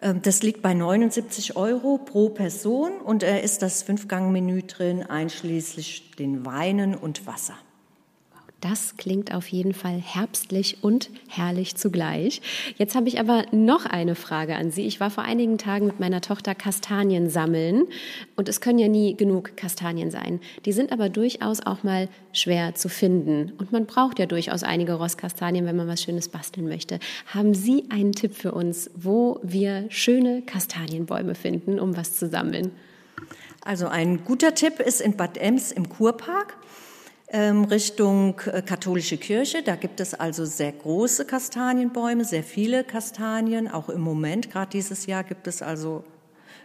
Ähm, 0.00 0.22
das 0.22 0.44
liegt 0.44 0.62
bei 0.62 0.72
79 0.72 1.56
Euro 1.56 1.98
pro 1.98 2.28
Person 2.28 3.00
und 3.00 3.24
da 3.24 3.38
ist 3.38 3.62
das 3.62 3.82
Fünfgang-Menü 3.82 4.62
drin, 4.62 5.02
einschließlich 5.02 6.12
den 6.12 6.46
Weinen 6.46 6.94
und 6.94 7.26
Wasser. 7.26 7.56
Das 8.62 8.96
klingt 8.96 9.34
auf 9.34 9.48
jeden 9.48 9.74
Fall 9.74 10.00
herbstlich 10.00 10.78
und 10.80 11.10
herrlich 11.28 11.76
zugleich. 11.76 12.40
Jetzt 12.78 12.94
habe 12.94 13.06
ich 13.06 13.20
aber 13.20 13.44
noch 13.52 13.84
eine 13.84 14.14
Frage 14.14 14.56
an 14.56 14.70
Sie. 14.70 14.86
Ich 14.86 14.98
war 14.98 15.10
vor 15.10 15.24
einigen 15.24 15.58
Tagen 15.58 15.86
mit 15.86 16.00
meiner 16.00 16.22
Tochter 16.22 16.54
Kastanien 16.54 17.28
sammeln 17.28 17.84
und 18.34 18.48
es 18.48 18.62
können 18.62 18.78
ja 18.78 18.88
nie 18.88 19.14
genug 19.14 19.58
Kastanien 19.58 20.10
sein. 20.10 20.40
Die 20.64 20.72
sind 20.72 20.90
aber 20.90 21.10
durchaus 21.10 21.60
auch 21.60 21.82
mal 21.82 22.08
schwer 22.32 22.74
zu 22.74 22.88
finden 22.88 23.52
und 23.58 23.72
man 23.72 23.84
braucht 23.84 24.18
ja 24.18 24.24
durchaus 24.24 24.62
einige 24.62 24.94
Rostkastanien, 24.94 25.66
wenn 25.66 25.76
man 25.76 25.86
was 25.86 26.02
Schönes 26.02 26.30
basteln 26.30 26.66
möchte. 26.66 26.98
Haben 27.26 27.52
Sie 27.52 27.84
einen 27.90 28.12
Tipp 28.12 28.34
für 28.34 28.52
uns, 28.52 28.90
wo 28.94 29.38
wir 29.42 29.84
schöne 29.90 30.40
Kastanienbäume 30.40 31.34
finden, 31.34 31.78
um 31.78 31.94
was 31.94 32.14
zu 32.14 32.26
sammeln? 32.26 32.70
Also 33.60 33.86
ein 33.88 34.24
guter 34.24 34.54
Tipp 34.54 34.80
ist 34.80 35.02
in 35.02 35.16
Bad 35.16 35.36
Ems 35.36 35.72
im 35.72 35.90
Kurpark 35.90 36.56
Richtung 37.36 38.40
äh, 38.46 38.62
katholische 38.62 39.18
Kirche. 39.18 39.62
Da 39.62 39.76
gibt 39.76 40.00
es 40.00 40.14
also 40.14 40.44
sehr 40.44 40.72
große 40.72 41.24
Kastanienbäume, 41.26 42.24
sehr 42.24 42.42
viele 42.42 42.84
Kastanien. 42.84 43.68
Auch 43.70 43.88
im 43.88 44.00
Moment, 44.00 44.50
gerade 44.50 44.70
dieses 44.70 45.06
Jahr, 45.06 45.24
gibt 45.24 45.46
es 45.46 45.62
also 45.62 46.04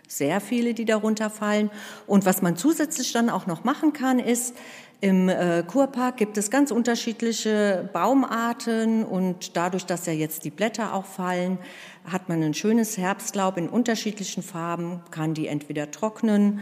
sehr 0.07 0.41
viele, 0.41 0.73
die 0.73 0.86
darunter 0.86 1.29
fallen. 1.29 1.69
Und 2.07 2.25
was 2.25 2.41
man 2.41 2.55
zusätzlich 2.55 3.12
dann 3.13 3.29
auch 3.29 3.47
noch 3.47 3.63
machen 3.63 3.93
kann, 3.93 4.19
ist, 4.19 4.55
im 5.03 5.29
äh, 5.29 5.63
Kurpark 5.65 6.17
gibt 6.17 6.38
es 6.38 6.51
ganz 6.51 6.69
unterschiedliche 6.69 7.89
Baumarten 7.91 9.03
und 9.03 9.57
dadurch, 9.57 9.88
dass 9.88 10.05
ja 10.05 10.13
jetzt 10.13 10.45
die 10.45 10.51
Blätter 10.51 10.93
auch 10.93 11.05
fallen, 11.05 11.57
hat 12.05 12.29
man 12.29 12.43
ein 12.43 12.53
schönes 12.53 12.99
Herbstlaub 12.99 13.57
in 13.57 13.67
unterschiedlichen 13.67 14.43
Farben, 14.43 15.01
kann 15.10 15.34
die 15.34 15.47
entweder 15.47 15.89
trocknen, 15.89 16.60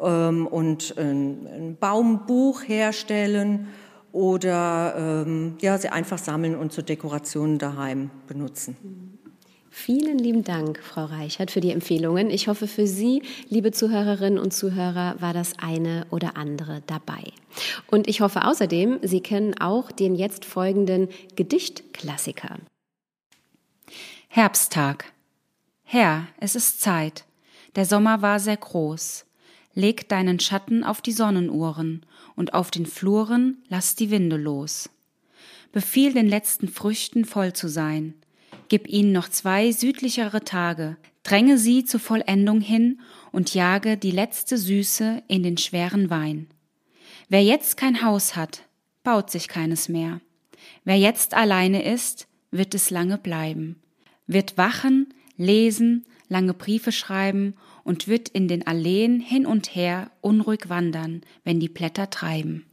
ähm, 0.00 0.46
und 0.46 0.96
ein, 0.96 1.46
ein, 1.46 1.76
Baumbuch 1.78 2.62
herstellen 2.62 3.68
oder 4.12 5.24
ähm, 5.26 5.56
ja, 5.60 5.78
sie 5.78 5.88
einfach 5.88 6.18
sammeln 6.18 6.56
und 6.56 6.72
zur 6.72 6.84
Dekoration 6.84 7.58
daheim 7.58 8.10
benutzen. 8.26 8.76
Vielen 9.70 10.18
lieben 10.18 10.42
Dank, 10.42 10.80
Frau 10.82 11.04
Reichert, 11.04 11.52
für 11.52 11.60
die 11.60 11.70
Empfehlungen. 11.70 12.30
Ich 12.30 12.48
hoffe, 12.48 12.66
für 12.66 12.86
Sie, 12.86 13.22
liebe 13.48 13.70
Zuhörerinnen 13.70 14.38
und 14.38 14.52
Zuhörer, 14.52 15.14
war 15.20 15.32
das 15.32 15.52
eine 15.58 16.04
oder 16.10 16.36
andere 16.36 16.82
dabei. 16.86 17.22
Und 17.86 18.08
ich 18.08 18.20
hoffe 18.20 18.44
außerdem, 18.44 18.98
Sie 19.02 19.20
kennen 19.20 19.60
auch 19.60 19.92
den 19.92 20.16
jetzt 20.16 20.44
folgenden 20.44 21.08
Gedichtklassiker. 21.36 22.56
Herbsttag. 24.26 25.12
Herr, 25.84 26.26
es 26.40 26.56
ist 26.56 26.80
Zeit. 26.80 27.24
Der 27.76 27.84
Sommer 27.84 28.20
war 28.20 28.40
sehr 28.40 28.56
groß. 28.56 29.27
Leg 29.78 30.08
deinen 30.08 30.40
Schatten 30.40 30.82
auf 30.82 31.00
die 31.00 31.12
Sonnenuhren 31.12 32.04
und 32.34 32.52
auf 32.52 32.72
den 32.72 32.84
Fluren 32.84 33.58
lass 33.68 33.94
die 33.94 34.10
Winde 34.10 34.36
los. 34.36 34.90
Befiehl 35.70 36.12
den 36.12 36.28
letzten 36.28 36.66
Früchten 36.66 37.24
voll 37.24 37.52
zu 37.52 37.68
sein. 37.68 38.14
Gib 38.68 38.88
ihnen 38.88 39.12
noch 39.12 39.28
zwei 39.28 39.70
südlichere 39.70 40.42
Tage, 40.42 40.96
dränge 41.22 41.58
sie 41.58 41.84
zur 41.84 42.00
Vollendung 42.00 42.60
hin 42.60 42.98
und 43.30 43.54
jage 43.54 43.96
die 43.96 44.10
letzte 44.10 44.58
Süße 44.58 45.22
in 45.28 45.44
den 45.44 45.56
schweren 45.56 46.10
Wein. 46.10 46.48
Wer 47.28 47.44
jetzt 47.44 47.76
kein 47.76 48.02
Haus 48.02 48.34
hat, 48.34 48.62
baut 49.04 49.30
sich 49.30 49.46
keines 49.46 49.88
mehr. 49.88 50.20
Wer 50.82 50.98
jetzt 50.98 51.34
alleine 51.34 51.84
ist, 51.84 52.26
wird 52.50 52.74
es 52.74 52.90
lange 52.90 53.16
bleiben, 53.16 53.76
wird 54.26 54.58
wachen, 54.58 55.14
lesen, 55.38 56.04
lange 56.28 56.52
Briefe 56.52 56.92
schreiben 56.92 57.54
und 57.84 58.06
wird 58.06 58.28
in 58.28 58.48
den 58.48 58.66
Alleen 58.66 59.20
hin 59.20 59.46
und 59.46 59.74
her 59.74 60.10
unruhig 60.20 60.68
wandern, 60.68 61.22
wenn 61.44 61.58
die 61.58 61.70
Blätter 61.70 62.10
treiben. 62.10 62.66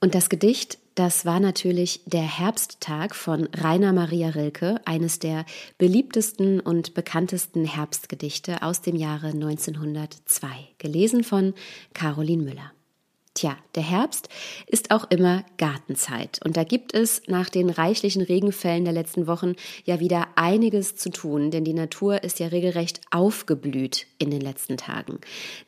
Und 0.00 0.14
das 0.14 0.28
Gedicht, 0.28 0.78
das 0.94 1.24
war 1.26 1.40
natürlich 1.40 2.02
Der 2.06 2.22
Herbsttag 2.22 3.16
von 3.16 3.48
Rainer 3.56 3.92
Maria 3.92 4.28
Rilke, 4.28 4.80
eines 4.84 5.18
der 5.18 5.44
beliebtesten 5.76 6.60
und 6.60 6.94
bekanntesten 6.94 7.64
Herbstgedichte 7.64 8.62
aus 8.62 8.80
dem 8.80 8.94
Jahre 8.94 9.28
1902, 9.28 10.48
gelesen 10.78 11.24
von 11.24 11.54
Caroline 11.94 12.44
Müller. 12.44 12.72
Tja, 13.38 13.56
der 13.76 13.84
Herbst 13.84 14.28
ist 14.66 14.90
auch 14.90 15.08
immer 15.10 15.44
Gartenzeit 15.58 16.40
und 16.44 16.56
da 16.56 16.64
gibt 16.64 16.92
es 16.92 17.22
nach 17.28 17.48
den 17.48 17.70
reichlichen 17.70 18.20
Regenfällen 18.20 18.82
der 18.82 18.92
letzten 18.92 19.28
Wochen 19.28 19.54
ja 19.84 20.00
wieder 20.00 20.26
einiges 20.34 20.96
zu 20.96 21.08
tun, 21.10 21.52
denn 21.52 21.62
die 21.62 21.72
Natur 21.72 22.24
ist 22.24 22.40
ja 22.40 22.48
regelrecht 22.48 23.00
aufgeblüht 23.12 24.08
in 24.18 24.32
den 24.32 24.40
letzten 24.40 24.76
Tagen. 24.76 25.20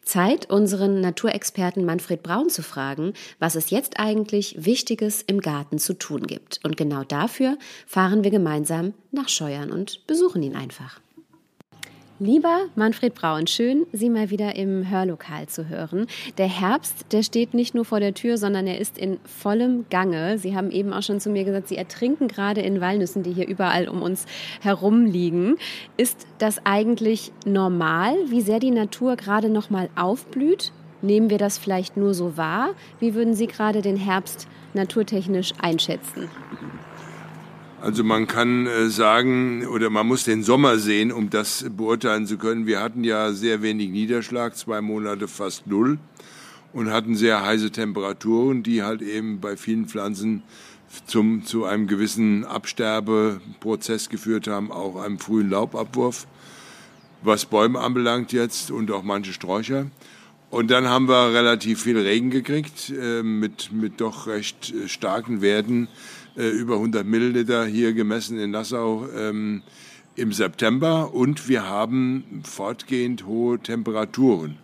Zeit, 0.03 0.51
unseren 0.51 1.01
Naturexperten 1.01 1.85
Manfred 1.85 2.25
Braun 2.25 2.51
zu 2.51 2.65
fragen, 2.65 3.13
was 3.39 3.55
es 3.55 3.71
jetzt 3.71 4.01
eigentlich 4.01 4.57
Wichtiges 4.59 5.23
im 5.23 5.41
Garten 5.41 5.79
zu 5.79 5.95
tun 5.95 6.27
gibt. 6.27 6.59
Und 6.65 6.77
genau 6.77 7.05
dafür 7.05 7.57
fahren 7.87 8.25
wir 8.25 8.33
gemeinsam 8.33 8.95
nach 9.13 9.29
Scheuern 9.29 9.71
und 9.71 10.09
besuchen 10.09 10.43
ihn 10.43 10.57
einfach. 10.57 11.01
Lieber 12.23 12.67
Manfred 12.75 13.15
Braun, 13.15 13.47
schön, 13.47 13.87
Sie 13.93 14.11
mal 14.11 14.29
wieder 14.29 14.55
im 14.55 14.91
Hörlokal 14.91 15.47
zu 15.47 15.71
hören. 15.71 16.07
Der 16.37 16.49
Herbst, 16.49 17.07
der 17.13 17.23
steht 17.23 17.55
nicht 17.55 17.75
nur 17.75 17.87
vor 17.87 17.99
der 17.99 18.13
Tür, 18.13 18.37
sondern 18.37 18.67
er 18.67 18.79
ist 18.79 18.99
in 18.99 19.19
vollem 19.25 19.87
Gange. 19.89 20.37
Sie 20.37 20.55
haben 20.55 20.71
eben 20.71 20.93
auch 20.93 21.01
schon 21.01 21.19
zu 21.19 21.31
mir 21.31 21.45
gesagt, 21.45 21.69
Sie 21.69 21.79
ertrinken 21.79 22.29
gerade 22.29 22.61
in 22.61 22.83
Walnüssen, 22.83 23.23
die 23.23 23.33
hier 23.33 23.49
überall 23.49 23.89
um 23.89 24.03
uns 24.03 24.27
herum 24.61 25.07
liegen. 25.07 25.57
Ist 25.97 26.27
das 26.37 26.61
eigentlich 26.67 27.33
normal, 27.47 28.15
wie 28.27 28.43
sehr 28.43 28.61
die 28.61 28.71
Natur 28.71 29.17
gerade 29.17 29.49
noch 29.49 29.71
mal 29.71 29.89
aufblüht? 29.97 30.73
Nehmen 31.01 31.31
wir 31.31 31.39
das 31.39 31.57
vielleicht 31.57 31.97
nur 31.97 32.13
so 32.13 32.37
wahr? 32.37 32.75
Wie 32.99 33.15
würden 33.15 33.33
Sie 33.33 33.47
gerade 33.47 33.81
den 33.81 33.97
Herbst 33.97 34.47
naturtechnisch 34.75 35.55
einschätzen? 35.59 36.29
Also 37.83 38.05
man 38.05 38.27
kann 38.27 38.67
äh, 38.67 38.91
sagen, 38.91 39.67
oder 39.67 39.89
man 39.89 40.07
muss 40.07 40.25
den 40.25 40.43
Sommer 40.43 40.77
sehen, 40.77 41.11
um 41.11 41.31
das 41.31 41.65
beurteilen 41.71 42.27
zu 42.27 42.37
können. 42.37 42.67
Wir 42.67 42.81
hatten 42.81 43.05
ja 43.05 43.33
sehr 43.33 43.63
wenig 43.63 43.89
Niederschlag, 43.89 44.55
zwei 44.55 44.83
Monate 44.83 45.29
fast 45.29 45.67
null 45.67 45.99
und 46.75 46.91
hatten 46.91 47.15
sehr 47.15 47.43
heiße 47.43 47.71
Temperaturen, 47.71 48.63
die 48.63 48.83
halt 48.83 49.01
eben 49.01 49.41
bei 49.41 49.57
vielen 49.57 49.87
Pflanzen 49.87 50.43
zum, 51.07 51.47
zu 51.47 51.65
einem 51.65 51.87
gewissen 51.87 52.45
Absterbeprozess 52.45 54.11
geführt 54.11 54.47
haben, 54.47 54.71
auch 54.71 54.97
einem 55.03 55.19
frühen 55.19 55.49
Laubabwurf, 55.49 56.27
was 57.23 57.47
Bäume 57.47 57.81
anbelangt 57.81 58.33
jetzt 58.33 58.71
und 58.71 58.91
auch 58.91 59.05
manche 59.05 59.33
Sträucher. 59.33 59.87
Und 60.51 60.71
dann 60.71 60.89
haben 60.89 61.09
wir 61.09 61.33
relativ 61.33 61.83
viel 61.85 61.97
Regen 61.97 62.31
gekriegt 62.31 62.91
äh, 62.91 63.23
mit, 63.23 63.73
mit 63.73 64.03
doch 64.03 64.27
recht 64.27 64.75
äh, 64.75 64.87
starken 64.87 65.41
Werten 65.41 65.89
über 66.49 66.75
100 66.77 67.07
Milliliter 67.07 67.67
hier 67.67 67.93
gemessen 67.93 68.39
in 68.39 68.53
Nassau 68.53 69.07
ähm, 69.15 69.63
im 70.17 70.33
September 70.33 71.13
und 71.13 71.49
wir 71.49 71.69
haben 71.69 72.43
fortgehend 72.45 73.27
hohe 73.27 73.59
Temperaturen 73.59 74.57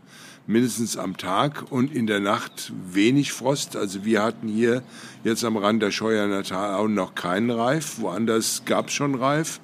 mindestens 0.47 0.97
am 0.97 1.17
Tag 1.17 1.65
und 1.71 1.93
in 1.95 2.07
der 2.07 2.21
Nacht 2.21 2.73
wenig 2.93 3.33
Frost. 3.33 3.77
Also 3.77 4.05
wir 4.05 4.23
hatten 4.23 4.49
hier 4.49 4.83
jetzt 5.25 5.45
am 5.45 5.57
Rand 5.57 5.83
der 5.83 5.91
Scheuerner 5.91 6.45
Tal 6.45 6.89
noch 6.89 7.15
keinen 7.15 7.51
Reif, 7.51 8.01
woanders 8.01 8.63
gab 8.65 8.89
es 8.89 8.95
schon 8.95 9.15
Reif. 9.15 9.61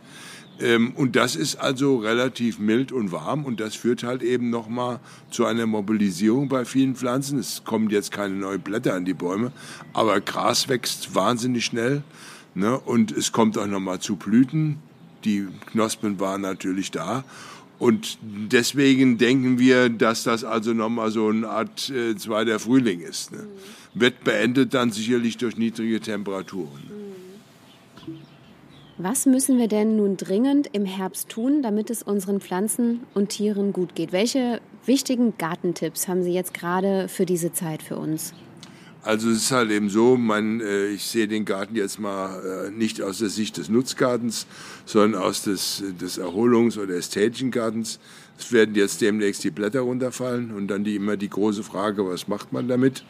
Ähm, 0.60 0.92
und 0.94 1.16
das 1.16 1.36
ist 1.36 1.56
also 1.56 1.98
relativ 1.98 2.58
mild 2.58 2.92
und 2.92 3.12
warm 3.12 3.44
und 3.44 3.60
das 3.60 3.74
führt 3.74 4.02
halt 4.02 4.22
eben 4.22 4.50
nochmal 4.50 5.00
zu 5.30 5.44
einer 5.44 5.66
Mobilisierung 5.66 6.48
bei 6.48 6.64
vielen 6.64 6.94
Pflanzen. 6.94 7.38
Es 7.38 7.64
kommen 7.64 7.90
jetzt 7.90 8.12
keine 8.12 8.34
neuen 8.34 8.60
Blätter 8.60 8.94
an 8.94 9.04
die 9.04 9.14
Bäume, 9.14 9.52
aber 9.92 10.20
Gras 10.20 10.68
wächst 10.68 11.14
wahnsinnig 11.14 11.64
schnell 11.64 12.02
ne? 12.54 12.78
und 12.78 13.12
es 13.12 13.32
kommt 13.32 13.58
auch 13.58 13.66
nochmal 13.66 14.00
zu 14.00 14.16
Blüten. 14.16 14.78
Die 15.24 15.46
Knospen 15.70 16.18
waren 16.20 16.40
natürlich 16.40 16.90
da 16.90 17.24
und 17.78 18.18
deswegen 18.22 19.18
denken 19.18 19.58
wir, 19.58 19.88
dass 19.88 20.22
das 20.22 20.44
also 20.44 20.72
nochmal 20.72 21.10
so 21.10 21.28
eine 21.28 21.48
Art 21.48 21.90
äh, 21.90 22.14
zweiter 22.16 22.60
Frühling 22.60 23.00
ist. 23.00 23.32
Ne? 23.32 23.46
Wird 23.94 24.22
beendet 24.22 24.74
dann 24.74 24.92
sicherlich 24.92 25.36
durch 25.36 25.56
niedrige 25.56 26.00
Temperaturen. 26.00 27.01
Was 29.04 29.26
müssen 29.26 29.58
wir 29.58 29.66
denn 29.66 29.96
nun 29.96 30.16
dringend 30.16 30.70
im 30.72 30.84
Herbst 30.84 31.28
tun, 31.28 31.60
damit 31.60 31.90
es 31.90 32.04
unseren 32.04 32.40
Pflanzen 32.40 33.00
und 33.14 33.30
Tieren 33.30 33.72
gut 33.72 33.96
geht? 33.96 34.12
Welche 34.12 34.60
wichtigen 34.86 35.34
Gartentipps 35.38 36.06
haben 36.06 36.22
Sie 36.22 36.32
jetzt 36.32 36.54
gerade 36.54 37.08
für 37.08 37.26
diese 37.26 37.52
Zeit 37.52 37.82
für 37.82 37.96
uns? 37.96 38.32
Also 39.02 39.30
es 39.30 39.38
ist 39.38 39.50
halt 39.50 39.72
eben 39.72 39.88
so, 39.88 40.16
man, 40.16 40.60
äh, 40.60 40.86
ich 40.90 41.02
sehe 41.02 41.26
den 41.26 41.44
Garten 41.44 41.74
jetzt 41.74 41.98
mal 41.98 42.68
äh, 42.68 42.70
nicht 42.70 43.02
aus 43.02 43.18
der 43.18 43.28
Sicht 43.28 43.56
des 43.56 43.68
Nutzgartens, 43.68 44.46
sondern 44.84 45.20
aus 45.20 45.42
des, 45.42 45.82
des 46.00 46.20
Erholungs- 46.20 46.78
oder 46.78 46.94
ästhetischen 46.94 47.50
Gartens. 47.50 47.98
Es 48.38 48.52
werden 48.52 48.76
jetzt 48.76 49.00
demnächst 49.00 49.42
die 49.42 49.50
Blätter 49.50 49.80
runterfallen 49.80 50.52
und 50.52 50.68
dann 50.68 50.84
die, 50.84 50.94
immer 50.94 51.16
die 51.16 51.28
große 51.28 51.64
Frage, 51.64 52.06
was 52.06 52.28
macht 52.28 52.52
man 52.52 52.68
damit? 52.68 53.02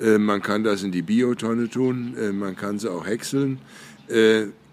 Äh, 0.00 0.16
man 0.16 0.40
kann 0.40 0.64
das 0.64 0.82
in 0.82 0.92
die 0.92 1.02
Biotonne 1.02 1.68
tun, 1.68 2.14
man 2.38 2.56
kann 2.56 2.78
sie 2.78 2.90
auch 2.90 3.06
häckseln. 3.06 3.58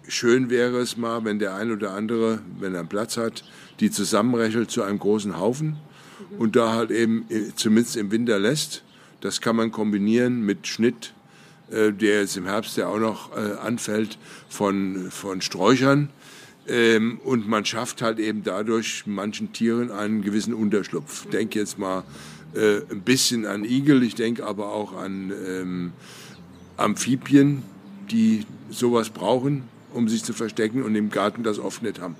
Schön 0.07 0.49
wäre 0.49 0.79
es 0.79 0.97
mal, 0.97 1.23
wenn 1.25 1.39
der 1.39 1.55
ein 1.55 1.71
oder 1.71 1.91
andere, 1.91 2.39
wenn 2.59 2.75
er 2.75 2.83
Platz 2.83 3.17
hat, 3.17 3.43
die 3.79 3.89
zusammenrechelt 3.89 4.69
zu 4.69 4.83
einem 4.83 4.99
großen 4.99 5.39
Haufen 5.39 5.77
und 6.37 6.55
da 6.55 6.73
halt 6.73 6.91
eben 6.91 7.25
äh, 7.29 7.55
zumindest 7.55 7.95
im 7.95 8.11
Winter 8.11 8.39
lässt 8.39 8.83
das 9.23 9.39
kann 9.39 9.55
man 9.55 9.71
kombinieren 9.71 10.45
mit 10.45 10.67
Schnitt, 10.67 11.13
äh, 11.71 11.93
der 11.93 12.19
jetzt 12.19 12.35
im 12.35 12.45
Herbst 12.45 12.75
ja 12.75 12.87
auch 12.87 12.99
noch 12.99 13.31
äh, 13.31 13.53
anfällt, 13.53 14.17
von, 14.49 15.07
von 15.11 15.39
Sträuchern. 15.41 16.09
Ähm, 16.67 17.21
und 17.23 17.47
man 17.47 17.63
schafft 17.63 18.01
halt 18.01 18.19
eben 18.19 18.43
dadurch 18.43 19.05
manchen 19.05 19.53
Tieren 19.53 19.91
einen 19.91 20.23
gewissen 20.23 20.53
Unterschlupf. 20.53 21.25
Denke 21.29 21.59
jetzt 21.59 21.79
mal 21.79 22.03
äh, 22.53 22.81
ein 22.91 22.99
bisschen 23.01 23.45
an 23.45 23.63
Igel, 23.63 24.03
ich 24.03 24.15
denke 24.15 24.45
aber 24.45 24.73
auch 24.73 24.91
an 24.91 25.31
ähm, 25.47 25.93
Amphibien, 26.75 27.63
die 28.11 28.45
sowas 28.69 29.09
brauchen, 29.09 29.63
um 29.93 30.09
sich 30.09 30.23
zu 30.23 30.33
verstecken 30.33 30.83
und 30.83 30.95
im 30.95 31.09
Garten 31.09 31.43
das 31.43 31.59
oft 31.59 31.83
nicht 31.83 32.01
haben. 32.01 32.15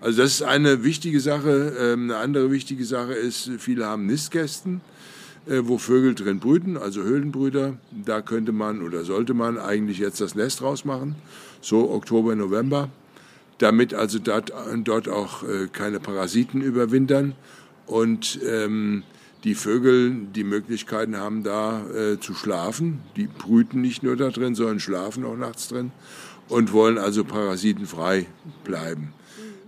Also 0.00 0.22
das 0.22 0.34
ist 0.34 0.42
eine 0.42 0.84
wichtige 0.84 1.20
Sache. 1.20 1.74
Ähm, 1.78 2.04
eine 2.04 2.16
andere 2.16 2.50
wichtige 2.50 2.84
Sache 2.84 3.14
ist, 3.14 3.50
viele 3.58 3.86
haben 3.86 4.06
Nistkästen. 4.06 4.80
Äh, 5.48 5.66
wo 5.66 5.78
Vögel 5.78 6.14
drin 6.14 6.40
brüten, 6.40 6.76
also 6.76 7.02
Höhlenbrüder. 7.02 7.78
Da 7.90 8.20
könnte 8.20 8.52
man 8.52 8.82
oder 8.82 9.04
sollte 9.04 9.32
man 9.32 9.58
eigentlich 9.58 9.98
jetzt 9.98 10.20
das 10.20 10.34
Nest 10.34 10.60
rausmachen, 10.60 11.14
so 11.62 11.90
Oktober, 11.90 12.36
November, 12.36 12.90
damit 13.56 13.94
also 13.94 14.18
dort, 14.18 14.52
auch 15.08 15.42
äh, 15.44 15.68
keine 15.72 16.00
Parasiten 16.00 16.60
überwintern 16.60 17.34
und 17.86 18.38
ähm, 18.46 19.04
die 19.44 19.54
Vögel 19.54 20.26
die 20.34 20.44
Möglichkeiten 20.44 21.16
haben, 21.16 21.44
da 21.44 21.86
äh, 21.94 22.20
zu 22.20 22.34
schlafen. 22.34 23.00
Die 23.16 23.26
brüten 23.26 23.80
nicht 23.80 24.02
nur 24.02 24.16
da 24.16 24.28
drin, 24.28 24.54
sondern 24.54 24.80
schlafen 24.80 25.24
auch 25.24 25.36
nachts 25.36 25.68
drin 25.68 25.92
und 26.48 26.72
wollen 26.72 26.98
also 26.98 27.24
parasitenfrei 27.24 28.26
bleiben. 28.64 29.12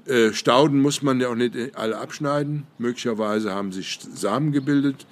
Äh, 0.07 0.33
Stauden 0.33 0.81
muss 0.81 1.03
man 1.03 1.21
ja 1.21 1.29
auch 1.29 1.35
nicht 1.35 1.77
alle 1.77 1.99
abschneiden. 1.99 2.67
Möglicherweise 2.79 3.53
haben 3.55 3.73
sich 3.73 4.01
Samen 4.15 4.53
gebildet 4.53 5.07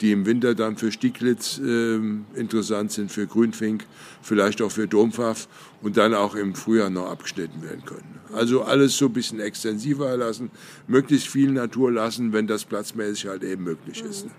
die 0.00 0.12
im 0.12 0.24
Winter 0.24 0.54
dann 0.54 0.76
für 0.76 0.90
Stieglitz 0.90 1.58
äh, 1.58 1.96
interessant 2.34 2.92
sind, 2.92 3.12
für 3.12 3.26
Grünfink, 3.26 3.84
vielleicht 4.22 4.62
auch 4.62 4.70
für 4.70 4.88
Dompfaff 4.88 5.46
und 5.82 5.96
dann 5.96 6.14
auch 6.14 6.34
im 6.34 6.54
Frühjahr 6.54 6.90
noch 6.90 7.10
abgeschnitten 7.10 7.62
werden 7.62 7.84
können. 7.84 8.20
Also 8.32 8.62
alles 8.62 8.96
so 8.96 9.06
ein 9.06 9.12
bisschen 9.12 9.40
extensiver 9.40 10.16
lassen, 10.16 10.50
möglichst 10.86 11.28
viel 11.28 11.50
Natur 11.50 11.92
lassen, 11.92 12.32
wenn 12.32 12.46
das 12.46 12.64
platzmäßig 12.64 13.26
halt 13.26 13.44
eben 13.44 13.64
möglich 13.64 14.02
ist. 14.02 14.26
Ne? 14.26 14.32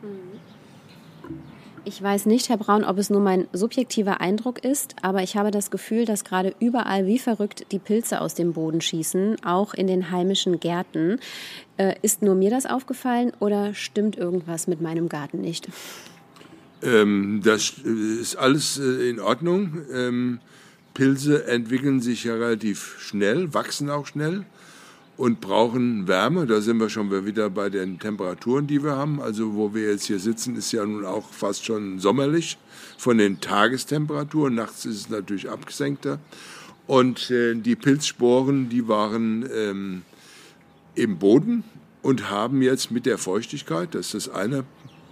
Ich 1.83 2.01
weiß 2.01 2.27
nicht, 2.27 2.49
Herr 2.49 2.57
Braun, 2.57 2.83
ob 2.83 2.99
es 2.99 3.09
nur 3.09 3.21
mein 3.21 3.47
subjektiver 3.53 4.21
Eindruck 4.21 4.63
ist, 4.63 4.95
aber 5.01 5.23
ich 5.23 5.35
habe 5.35 5.49
das 5.49 5.71
Gefühl, 5.71 6.05
dass 6.05 6.23
gerade 6.23 6.53
überall 6.59 7.07
wie 7.07 7.17
verrückt 7.17 7.65
die 7.71 7.79
Pilze 7.79 8.21
aus 8.21 8.35
dem 8.35 8.53
Boden 8.53 8.81
schießen, 8.81 9.43
auch 9.43 9.73
in 9.73 9.87
den 9.87 10.11
heimischen 10.11 10.59
Gärten. 10.59 11.19
Äh, 11.77 11.95
ist 12.03 12.21
nur 12.21 12.35
mir 12.35 12.51
das 12.51 12.67
aufgefallen 12.67 13.33
oder 13.39 13.73
stimmt 13.73 14.15
irgendwas 14.15 14.67
mit 14.67 14.79
meinem 14.79 15.09
Garten 15.09 15.41
nicht? 15.41 15.69
Ähm, 16.83 17.41
das 17.43 17.71
ist 17.79 18.35
alles 18.35 18.77
äh, 18.77 19.09
in 19.09 19.19
Ordnung. 19.19 19.81
Ähm, 19.91 20.39
Pilze 20.93 21.47
entwickeln 21.47 21.99
sich 21.99 22.25
ja 22.25 22.35
relativ 22.35 22.97
schnell, 22.99 23.55
wachsen 23.55 23.89
auch 23.89 24.05
schnell 24.05 24.45
und 25.21 25.39
brauchen 25.39 26.07
Wärme. 26.07 26.47
Da 26.47 26.62
sind 26.62 26.79
wir 26.79 26.89
schon 26.89 27.12
wieder 27.27 27.51
bei 27.51 27.69
den 27.69 27.99
Temperaturen, 27.99 28.65
die 28.65 28.84
wir 28.84 28.95
haben. 28.95 29.21
Also 29.21 29.53
wo 29.53 29.71
wir 29.71 29.91
jetzt 29.91 30.05
hier 30.05 30.17
sitzen, 30.17 30.55
ist 30.55 30.71
ja 30.71 30.84
nun 30.84 31.05
auch 31.05 31.29
fast 31.29 31.63
schon 31.63 31.99
sommerlich 31.99 32.57
von 32.97 33.19
den 33.19 33.39
Tagestemperaturen. 33.39 34.55
Nachts 34.55 34.84
ist 34.86 34.95
es 34.95 35.10
natürlich 35.10 35.47
abgesenkter. 35.47 36.17
Und 36.88 37.29
äh, 37.29 37.53
die 37.53 37.75
Pilzsporen, 37.75 38.69
die 38.69 38.88
waren 38.88 39.47
ähm, 39.55 40.01
im 40.95 41.19
Boden 41.19 41.65
und 42.01 42.31
haben 42.31 42.63
jetzt 42.63 42.89
mit 42.89 43.05
der 43.05 43.19
Feuchtigkeit, 43.19 43.93
das 43.93 44.15
ist 44.15 44.25
das 44.25 44.34
eine, 44.34 44.63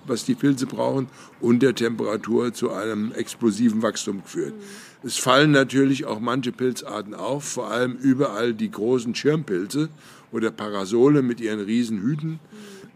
was 0.09 0.25
die 0.25 0.35
Pilze 0.35 0.65
brauchen, 0.65 1.07
und 1.39 1.61
der 1.61 1.75
Temperatur 1.75 2.53
zu 2.53 2.71
einem 2.71 3.11
explosiven 3.13 3.81
Wachstum 3.81 4.23
geführt. 4.23 4.53
Mhm. 4.55 4.63
Es 5.01 5.17
fallen 5.17 5.51
natürlich 5.51 6.05
auch 6.05 6.19
manche 6.19 6.51
Pilzarten 6.51 7.13
auf, 7.13 7.45
vor 7.45 7.71
allem 7.71 7.93
überall 7.93 8.53
die 8.53 8.69
großen 8.69 9.15
Schirmpilze 9.15 9.87
oder 10.33 10.51
Parasole 10.51 11.21
mit 11.21 11.39
ihren 11.39 11.61
Riesenhüten, 11.61 12.39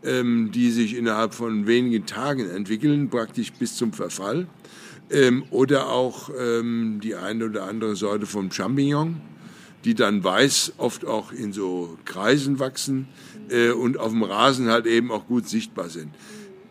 ähm, 0.04 0.52
die 0.52 0.70
sich 0.72 0.98
innerhalb 0.98 1.34
von 1.34 1.66
wenigen 1.66 2.06
Tagen 2.06 2.50
entwickeln, 2.50 3.10
praktisch 3.10 3.54
bis 3.54 3.78
zum 3.78 3.94
Verfall. 3.94 4.48
Ähm, 5.10 5.44
oder 5.50 5.90
auch 5.90 6.30
ähm, 6.38 7.00
die 7.02 7.16
eine 7.16 7.46
oder 7.46 7.64
andere 7.64 7.96
Sorte 7.96 8.26
vom 8.26 8.52
Champignon, 8.52 9.22
die 9.86 9.94
dann 9.94 10.24
weiß 10.24 10.74
oft 10.78 11.06
auch 11.06 11.32
in 11.32 11.54
so 11.54 11.98
Kreisen 12.04 12.60
wachsen 12.60 13.08
äh, 13.50 13.72
und 13.72 13.98
auf 13.98 14.12
dem 14.12 14.24
Rasen 14.24 14.68
halt 14.68 14.88
eben 14.88 15.10
auch 15.10 15.28
gut 15.28 15.48
sichtbar 15.48 15.88
sind. 15.90 16.10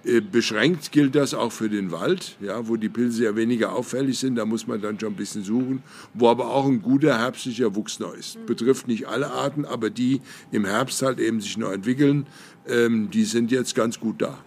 Äh, 0.04 0.20
beschränkt 0.20 0.90
gilt 0.90 1.14
das 1.14 1.32
auch 1.32 1.52
für 1.52 1.68
den 1.68 1.92
Wald, 1.92 2.36
ja, 2.40 2.66
wo 2.66 2.76
die 2.76 2.88
Pilze 2.88 3.24
ja 3.24 3.36
weniger 3.36 3.72
auffällig 3.72 4.18
sind. 4.18 4.36
Da 4.36 4.44
muss 4.44 4.66
man 4.66 4.80
dann 4.80 4.98
schon 4.98 5.12
ein 5.12 5.16
bisschen 5.16 5.44
suchen. 5.44 5.82
Wo 6.14 6.28
aber 6.28 6.50
auch 6.50 6.66
ein 6.66 6.82
guter 6.82 7.18
herbstlicher 7.18 7.74
Wuchs 7.76 8.00
noch 8.00 8.14
ist. 8.14 8.44
Betrifft 8.46 8.88
nicht 8.88 9.06
alle 9.06 9.30
Arten, 9.30 9.64
aber 9.64 9.90
die 9.90 10.20
im 10.50 10.64
Herbst 10.64 11.02
halt 11.02 11.20
eben 11.20 11.40
sich 11.40 11.56
noch 11.56 11.70
entwickeln, 11.70 12.26
ähm, 12.66 13.10
die 13.10 13.24
sind 13.24 13.50
jetzt 13.50 13.74
ganz 13.74 14.00
gut 14.00 14.20
da. 14.22 14.38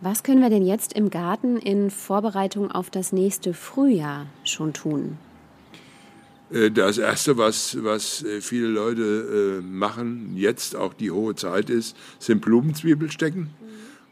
Was 0.00 0.24
können 0.24 0.40
wir 0.40 0.50
denn 0.50 0.66
jetzt 0.66 0.94
im 0.94 1.10
Garten 1.10 1.56
in 1.56 1.90
Vorbereitung 1.90 2.72
auf 2.72 2.90
das 2.90 3.12
nächste 3.12 3.54
Frühjahr 3.54 4.26
schon 4.42 4.72
tun? 4.72 5.16
Äh, 6.52 6.70
das 6.70 6.98
Erste, 6.98 7.38
was, 7.38 7.82
was 7.82 8.22
äh, 8.22 8.40
viele 8.40 8.68
Leute 8.68 9.60
äh, 9.60 9.62
machen, 9.62 10.32
jetzt 10.36 10.76
auch 10.76 10.94
die 10.94 11.10
hohe 11.10 11.34
Zeit 11.34 11.70
ist, 11.70 11.96
sind 12.18 12.42
Blumenzwiebelstecken. 12.42 13.42
Mhm. 13.42 13.48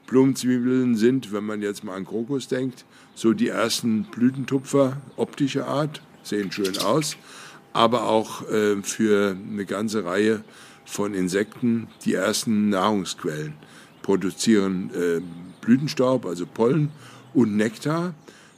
Blumenzwiebeln 0.06 0.96
sind, 0.96 1.32
wenn 1.32 1.44
man 1.44 1.62
jetzt 1.62 1.84
mal 1.84 1.94
an 1.94 2.04
Krokus 2.06 2.48
denkt, 2.48 2.84
so 3.14 3.32
die 3.32 3.48
ersten 3.48 4.04
Blütentupfer 4.04 4.96
optischer 5.16 5.68
Art, 5.68 6.02
sehen 6.22 6.50
schön 6.50 6.78
aus, 6.78 7.16
aber 7.72 8.08
auch 8.08 8.42
für 8.82 9.36
eine 9.36 9.64
ganze 9.64 10.04
Reihe 10.04 10.42
von 10.84 11.14
Insekten 11.14 11.86
die 12.04 12.14
ersten 12.14 12.68
Nahrungsquellen, 12.70 13.54
produzieren 14.02 14.90
Blütenstaub, 15.60 16.26
also 16.26 16.44
Pollen 16.44 16.90
und 17.32 17.56
Nektar. 17.56 18.14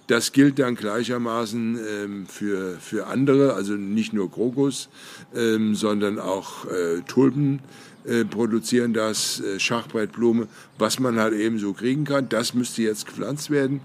Das 0.08 0.32
gilt 0.32 0.58
dann 0.58 0.74
gleichermaßen 0.74 1.78
ähm, 1.78 2.26
für, 2.26 2.76
für 2.80 3.06
andere, 3.06 3.54
also 3.54 3.74
nicht 3.74 4.12
nur 4.12 4.30
Krokus, 4.30 4.88
ähm, 5.34 5.74
sondern 5.74 6.18
auch 6.18 6.66
äh, 6.66 7.02
Tulpen 7.06 7.60
äh, 8.04 8.24
produzieren 8.24 8.92
das, 8.92 9.40
äh, 9.40 9.60
Schachbrettblume, 9.60 10.48
was 10.76 10.98
man 10.98 11.20
halt 11.20 11.34
eben 11.34 11.58
so 11.58 11.72
kriegen 11.72 12.04
kann. 12.04 12.28
Das 12.28 12.52
müsste 12.52 12.82
jetzt 12.82 13.06
gepflanzt 13.06 13.50
werden. 13.50 13.80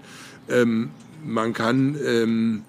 Ähm, 0.48 0.90
man 1.24 1.52
kann 1.52 1.96
ähm, 2.04 2.62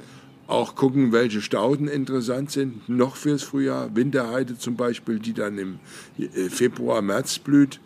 auch 0.45 0.75
gucken, 0.75 1.11
welche 1.11 1.41
Stauden 1.41 1.87
interessant 1.87 2.51
sind, 2.51 2.87
noch 2.87 3.15
fürs 3.15 3.43
Frühjahr. 3.43 3.95
Winterheide 3.95 4.57
zum 4.57 4.75
Beispiel, 4.75 5.19
die 5.19 5.33
dann 5.33 5.57
im 5.57 5.79
äh, 6.17 6.49
Februar, 6.49 7.01
März 7.01 7.39
blüht. 7.39 7.79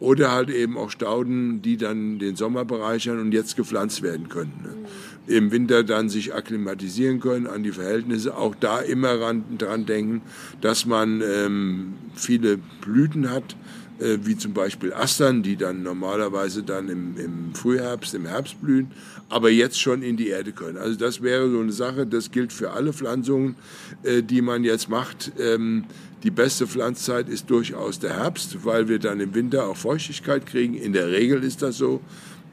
Oder 0.00 0.32
halt 0.32 0.50
eben 0.50 0.78
auch 0.78 0.90
Stauden, 0.90 1.60
die 1.62 1.76
dann 1.76 2.18
den 2.18 2.34
Sommer 2.34 2.64
bereichern 2.64 3.20
und 3.20 3.32
jetzt 3.32 3.56
gepflanzt 3.56 4.02
werden 4.02 4.30
können. 4.30 4.52
Ne? 4.62 5.36
Im 5.36 5.52
Winter 5.52 5.84
dann 5.84 6.08
sich 6.08 6.34
akklimatisieren 6.34 7.20
können 7.20 7.46
an 7.46 7.62
die 7.62 7.72
Verhältnisse. 7.72 8.34
Auch 8.36 8.54
da 8.54 8.80
immer 8.80 9.20
ran, 9.20 9.44
dran 9.58 9.84
denken, 9.84 10.22
dass 10.62 10.86
man 10.86 11.22
ähm, 11.22 11.94
viele 12.14 12.58
Blüten 12.80 13.30
hat, 13.30 13.54
äh, 14.00 14.18
wie 14.22 14.36
zum 14.36 14.54
Beispiel 14.54 14.94
Astern, 14.94 15.42
die 15.42 15.56
dann 15.56 15.82
normalerweise 15.82 16.62
dann 16.62 16.88
im, 16.88 17.16
im 17.18 17.54
Frühherbst, 17.54 18.14
im 18.14 18.24
Herbst 18.24 18.60
blühen, 18.62 18.90
aber 19.28 19.50
jetzt 19.50 19.78
schon 19.78 20.02
in 20.02 20.16
die 20.16 20.28
Erde 20.28 20.52
können. 20.52 20.78
Also 20.78 20.98
das 20.98 21.20
wäre 21.22 21.50
so 21.50 21.60
eine 21.60 21.72
Sache, 21.72 22.06
das 22.06 22.30
gilt 22.30 22.52
für 22.52 22.70
alle 22.70 22.94
Pflanzungen, 22.94 23.56
äh, 24.02 24.22
die 24.22 24.40
man 24.40 24.64
jetzt 24.64 24.88
macht. 24.88 25.32
Ähm, 25.38 25.84
die 26.22 26.30
beste 26.30 26.66
Pflanzzeit 26.66 27.28
ist 27.28 27.48
durchaus 27.48 27.98
der 27.98 28.14
Herbst, 28.18 28.64
weil 28.64 28.88
wir 28.88 28.98
dann 28.98 29.20
im 29.20 29.34
Winter 29.34 29.66
auch 29.66 29.76
Feuchtigkeit 29.76 30.44
kriegen. 30.44 30.74
In 30.74 30.92
der 30.92 31.08
Regel 31.08 31.42
ist 31.42 31.62
das 31.62 31.78
so. 31.78 32.00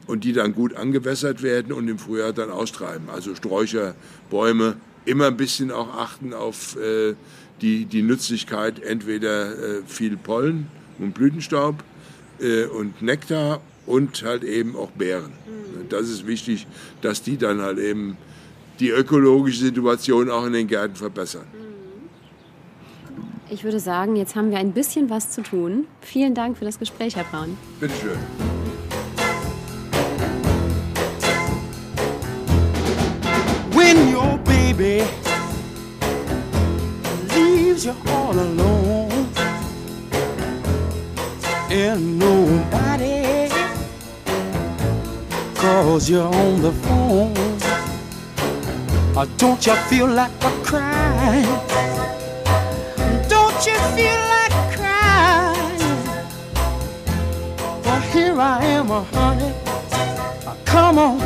Und 0.06 0.24
die 0.24 0.32
dann 0.32 0.54
gut 0.54 0.74
angewässert 0.74 1.42
werden 1.42 1.70
und 1.70 1.86
im 1.86 1.98
Frühjahr 1.98 2.32
dann 2.32 2.50
austreiben. 2.50 3.10
Also 3.10 3.34
Sträucher, 3.34 3.94
Bäume, 4.30 4.76
immer 5.04 5.26
ein 5.26 5.36
bisschen 5.36 5.70
auch 5.70 5.94
achten 5.94 6.32
auf 6.32 6.76
äh, 6.76 7.14
die, 7.60 7.84
die 7.84 8.02
Nützlichkeit, 8.02 8.82
entweder 8.82 9.52
äh, 9.52 9.82
viel 9.86 10.16
Pollen 10.16 10.68
und 10.98 11.12
Blütenstaub 11.12 11.84
äh, 12.40 12.64
und 12.64 13.02
Nektar 13.02 13.60
und 13.84 14.22
halt 14.22 14.44
eben 14.44 14.76
auch 14.76 14.90
Beeren. 14.92 15.32
Mhm. 15.32 15.88
Das 15.90 16.08
ist 16.08 16.26
wichtig, 16.26 16.66
dass 17.02 17.22
die 17.22 17.36
dann 17.36 17.60
halt 17.60 17.78
eben 17.78 18.16
die 18.80 18.88
ökologische 18.88 19.60
Situation 19.60 20.30
auch 20.30 20.46
in 20.46 20.54
den 20.54 20.68
Gärten 20.68 20.96
verbessern. 20.96 21.46
Ich 23.50 23.64
würde 23.64 23.80
sagen, 23.80 24.14
jetzt 24.16 24.36
haben 24.36 24.50
wir 24.50 24.58
ein 24.58 24.72
bisschen 24.72 25.08
was 25.08 25.30
zu 25.30 25.42
tun. 25.42 25.86
Vielen 26.02 26.34
Dank 26.34 26.58
für 26.58 26.66
das 26.66 26.78
Gespräch, 26.78 27.16
Herr 27.16 27.24
Braun. 27.24 27.56
Bitte 27.80 27.94
schön. 27.94 28.18
When 33.72 34.14
your 34.14 34.38
baby 34.44 35.02
leaves 37.34 37.86
you 37.86 37.94
all 38.06 38.38
alone 38.38 39.26
and 41.70 42.18
nobody 42.18 43.48
calls 45.54 46.10
you 46.10 46.20
on 46.20 46.60
the 46.60 46.72
phone, 46.82 47.32
don't 49.38 49.64
you 49.64 49.74
feel 49.88 50.06
like 50.06 50.30
a 50.42 50.50
crying? 50.64 51.46
Feel 53.98 54.22
like 54.34 54.54
crying? 54.78 55.82
Well, 57.84 58.00
here 58.12 58.38
I 58.40 58.64
am, 58.64 58.86
honey. 58.86 59.52
Come 60.64 60.98
on, 60.98 61.18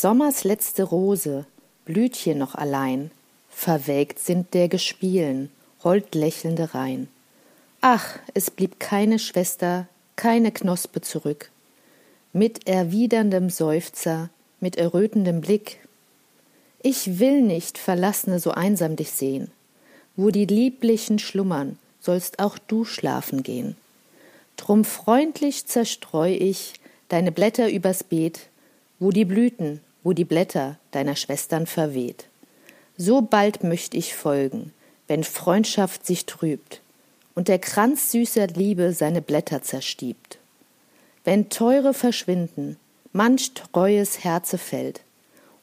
Sommers 0.00 0.44
letzte 0.44 0.84
Rose, 0.84 1.44
Blütchen 1.84 2.38
noch 2.38 2.54
allein, 2.54 3.10
verwelkt 3.50 4.20
sind 4.20 4.54
der 4.54 4.68
Gespielen, 4.68 5.50
hold 5.82 6.14
lächelnde 6.14 6.72
Rein. 6.72 7.08
Ach, 7.80 8.20
es 8.32 8.48
blieb 8.48 8.78
keine 8.78 9.18
Schwester, 9.18 9.88
keine 10.14 10.52
Knospe 10.52 11.00
zurück. 11.00 11.50
Mit 12.32 12.68
erwiderndem 12.68 13.50
Seufzer, 13.50 14.30
mit 14.60 14.76
errötendem 14.76 15.40
Blick. 15.40 15.80
Ich 16.80 17.18
will 17.18 17.42
nicht, 17.42 17.76
Verlassene, 17.76 18.38
so 18.38 18.52
einsam 18.52 18.94
dich 18.94 19.10
sehen. 19.10 19.50
Wo 20.14 20.30
die 20.30 20.46
Lieblichen 20.46 21.18
schlummern, 21.18 21.76
sollst 21.98 22.38
auch 22.38 22.56
du 22.56 22.84
schlafen 22.84 23.42
gehen. 23.42 23.76
Drum 24.56 24.84
freundlich 24.84 25.66
zerstreu 25.66 26.30
ich 26.30 26.74
deine 27.08 27.32
Blätter 27.32 27.68
übers 27.68 28.04
Beet, 28.04 28.46
wo 29.00 29.10
die 29.10 29.24
Blüten, 29.24 29.80
wo 30.02 30.12
die 30.12 30.24
Blätter 30.24 30.78
deiner 30.90 31.16
Schwestern 31.16 31.66
verweht. 31.66 32.26
So 32.96 33.22
bald 33.22 33.62
möcht 33.62 33.94
ich 33.94 34.14
folgen, 34.14 34.72
wenn 35.06 35.24
Freundschaft 35.24 36.06
sich 36.06 36.26
trübt 36.26 36.80
und 37.34 37.48
der 37.48 37.58
Kranz 37.58 38.12
süßer 38.12 38.48
Liebe 38.48 38.92
seine 38.92 39.22
Blätter 39.22 39.62
zerstiebt. 39.62 40.38
Wenn 41.24 41.48
Teure 41.48 41.94
verschwinden, 41.94 42.76
manch 43.12 43.52
treues 43.54 44.24
Herze 44.24 44.58
fällt, 44.58 45.00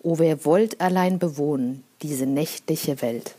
o 0.02 0.20
wer 0.20 0.46
wollt 0.46 0.80
allein 0.82 1.20
bewohnen 1.20 1.84
diese 2.02 2.26
nächtliche 2.26 3.02
Welt. 3.02 3.36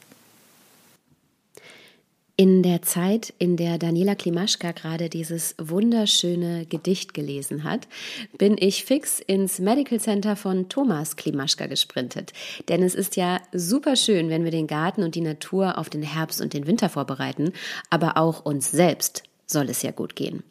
In 2.38 2.62
der 2.62 2.83
Zeit, 2.83 3.33
in 3.38 3.57
der 3.57 3.79
Daniela 3.79 4.14
Klimaschka 4.14 4.72
gerade 4.72 5.09
dieses 5.09 5.55
wunderschöne 5.57 6.66
Gedicht 6.66 7.14
gelesen 7.14 7.64
hat, 7.64 7.88
bin 8.37 8.57
ich 8.59 8.85
fix 8.85 9.20
ins 9.20 9.59
Medical 9.59 9.99
Center 9.99 10.37
von 10.37 10.68
Thomas 10.68 11.16
Klimaschka 11.16 11.66
gesprintet. 11.66 12.35
Denn 12.68 12.83
es 12.83 12.94
ist 12.94 13.16
ja 13.16 13.40
super 13.55 13.96
schön, 13.96 14.29
wenn 14.29 14.44
wir 14.44 14.51
den 14.51 14.66
Garten 14.66 15.03
und 15.03 15.14
die 15.14 15.22
Natur 15.22 15.79
auf 15.79 15.88
den 15.88 16.03
Herbst 16.03 16.42
und 16.42 16.53
den 16.53 16.66
Winter 16.66 16.90
vorbereiten, 16.90 17.55
aber 17.88 18.18
auch 18.18 18.44
uns 18.44 18.70
selbst 18.70 19.22
soll 19.46 19.70
es 19.70 19.81
ja 19.81 19.92
gut 19.92 20.14
gehen. 20.14 20.42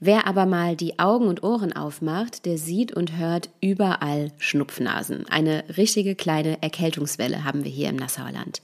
Wer 0.00 0.26
aber 0.26 0.46
mal 0.46 0.76
die 0.76 0.98
Augen 0.98 1.26
und 1.26 1.42
Ohren 1.42 1.72
aufmacht, 1.72 2.44
der 2.44 2.58
sieht 2.58 2.92
und 2.92 3.16
hört 3.16 3.50
überall 3.60 4.32
Schnupfnasen. 4.38 5.26
Eine 5.30 5.64
richtige 5.76 6.14
kleine 6.14 6.62
Erkältungswelle 6.62 7.44
haben 7.44 7.64
wir 7.64 7.70
hier 7.70 7.88
im 7.88 7.96
Nassauer 7.96 8.32
Land. 8.32 8.60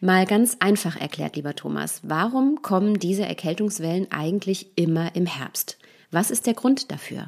Mal 0.00 0.26
ganz 0.26 0.56
einfach 0.60 0.96
erklärt, 0.96 1.36
lieber 1.36 1.54
Thomas, 1.54 2.00
warum 2.04 2.62
kommen 2.62 2.98
diese 2.98 3.26
Erkältungswellen 3.26 4.08
eigentlich 4.10 4.70
immer 4.76 5.16
im 5.16 5.26
Herbst? 5.26 5.78
Was 6.10 6.30
ist 6.30 6.46
der 6.46 6.54
Grund 6.54 6.90
dafür? 6.92 7.26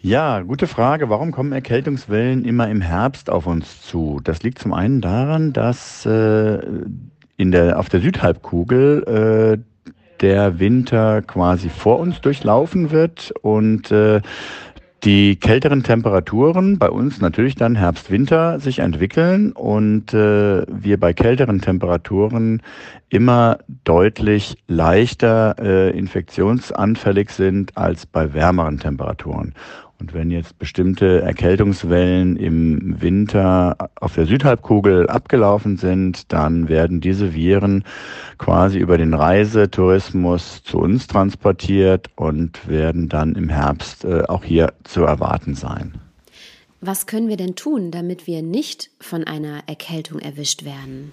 Ja, 0.00 0.40
gute 0.42 0.68
Frage. 0.68 1.10
Warum 1.10 1.32
kommen 1.32 1.52
Erkältungswellen 1.52 2.44
immer 2.44 2.68
im 2.70 2.80
Herbst 2.80 3.28
auf 3.28 3.46
uns 3.46 3.82
zu? 3.82 4.20
Das 4.22 4.42
liegt 4.42 4.58
zum 4.58 4.72
einen 4.72 5.00
daran, 5.00 5.52
dass 5.52 6.06
äh, 6.06 6.60
in 7.36 7.50
der, 7.50 7.78
auf 7.78 7.88
der 7.88 8.00
Südhalbkugel 8.00 9.58
äh, 9.58 9.75
der 10.20 10.58
Winter 10.58 11.22
quasi 11.22 11.68
vor 11.68 11.98
uns 11.98 12.20
durchlaufen 12.20 12.90
wird 12.90 13.32
und 13.42 13.90
äh, 13.90 14.20
die 15.04 15.36
kälteren 15.36 15.82
Temperaturen 15.82 16.78
bei 16.78 16.90
uns 16.90 17.20
natürlich 17.20 17.54
dann 17.54 17.76
Herbst, 17.76 18.10
Winter 18.10 18.58
sich 18.58 18.80
entwickeln 18.80 19.52
und 19.52 20.12
äh, 20.14 20.64
wir 20.68 20.98
bei 20.98 21.12
kälteren 21.12 21.60
Temperaturen 21.60 22.62
immer 23.08 23.58
deutlich 23.84 24.56
leichter 24.66 25.54
äh, 25.60 25.96
infektionsanfällig 25.96 27.30
sind 27.30 27.76
als 27.76 28.06
bei 28.06 28.34
wärmeren 28.34 28.78
Temperaturen. 28.78 29.54
Und 29.98 30.12
wenn 30.12 30.30
jetzt 30.30 30.58
bestimmte 30.58 31.22
Erkältungswellen 31.22 32.36
im 32.36 33.00
Winter 33.00 33.90
auf 33.98 34.14
der 34.14 34.26
Südhalbkugel 34.26 35.08
abgelaufen 35.08 35.78
sind, 35.78 36.32
dann 36.32 36.68
werden 36.68 37.00
diese 37.00 37.34
Viren 37.34 37.82
quasi 38.36 38.78
über 38.78 38.98
den 38.98 39.14
Reisetourismus 39.14 40.62
zu 40.62 40.78
uns 40.78 41.06
transportiert 41.06 42.10
und 42.14 42.68
werden 42.68 43.08
dann 43.08 43.34
im 43.34 43.48
Herbst 43.48 44.04
äh, 44.04 44.22
auch 44.28 44.44
hier 44.44 44.74
zu 44.84 45.02
erwarten 45.02 45.54
sein. 45.54 45.94
Was 46.82 47.06
können 47.06 47.28
wir 47.28 47.38
denn 47.38 47.56
tun, 47.56 47.90
damit 47.90 48.26
wir 48.26 48.42
nicht 48.42 48.90
von 49.00 49.24
einer 49.24 49.60
Erkältung 49.66 50.18
erwischt 50.18 50.64
werden? 50.64 51.12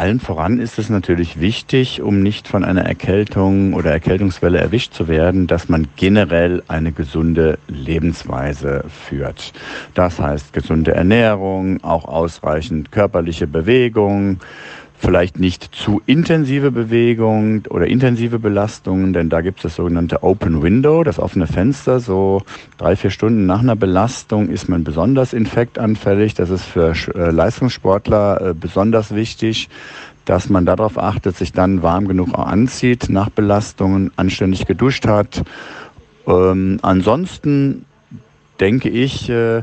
Allen 0.00 0.18
voran 0.18 0.60
ist 0.60 0.78
es 0.78 0.88
natürlich 0.88 1.40
wichtig, 1.40 2.00
um 2.00 2.22
nicht 2.22 2.48
von 2.48 2.64
einer 2.64 2.86
Erkältung 2.86 3.74
oder 3.74 3.90
Erkältungswelle 3.90 4.56
erwischt 4.56 4.94
zu 4.94 5.08
werden, 5.08 5.46
dass 5.46 5.68
man 5.68 5.88
generell 5.96 6.62
eine 6.68 6.92
gesunde 6.92 7.58
Lebensweise 7.68 8.86
führt. 8.88 9.52
Das 9.92 10.18
heißt 10.18 10.54
gesunde 10.54 10.94
Ernährung, 10.94 11.84
auch 11.84 12.06
ausreichend 12.06 12.90
körperliche 12.90 13.46
Bewegung, 13.46 14.40
vielleicht 15.00 15.40
nicht 15.40 15.74
zu 15.74 16.02
intensive 16.04 16.70
Bewegung 16.70 17.62
oder 17.70 17.86
intensive 17.86 18.38
Belastungen, 18.38 19.12
denn 19.12 19.30
da 19.30 19.40
gibt 19.40 19.58
es 19.58 19.62
das 19.62 19.76
sogenannte 19.76 20.22
Open 20.22 20.62
Window, 20.62 21.02
das 21.02 21.18
offene 21.18 21.46
Fenster. 21.46 22.00
So 22.00 22.42
drei, 22.76 22.96
vier 22.96 23.10
Stunden 23.10 23.46
nach 23.46 23.60
einer 23.60 23.76
Belastung 23.76 24.50
ist 24.50 24.68
man 24.68 24.84
besonders 24.84 25.32
infektanfällig. 25.32 26.34
Das 26.34 26.50
ist 26.50 26.64
für 26.64 26.92
äh, 27.14 27.30
Leistungssportler 27.30 28.50
äh, 28.50 28.54
besonders 28.54 29.14
wichtig 29.14 29.68
dass 30.26 30.48
man 30.48 30.64
darauf 30.64 30.96
achtet, 30.96 31.36
sich 31.36 31.52
dann 31.52 31.82
warm 31.82 32.06
genug 32.06 32.38
anzieht 32.38 33.08
nach 33.08 33.30
Belastungen, 33.30 34.12
anständig 34.14 34.64
geduscht 34.66 35.06
hat. 35.06 35.42
Ähm, 36.26 36.78
ansonsten 36.82 37.84
denke 38.60 38.90
ich, 38.90 39.28
äh, 39.28 39.62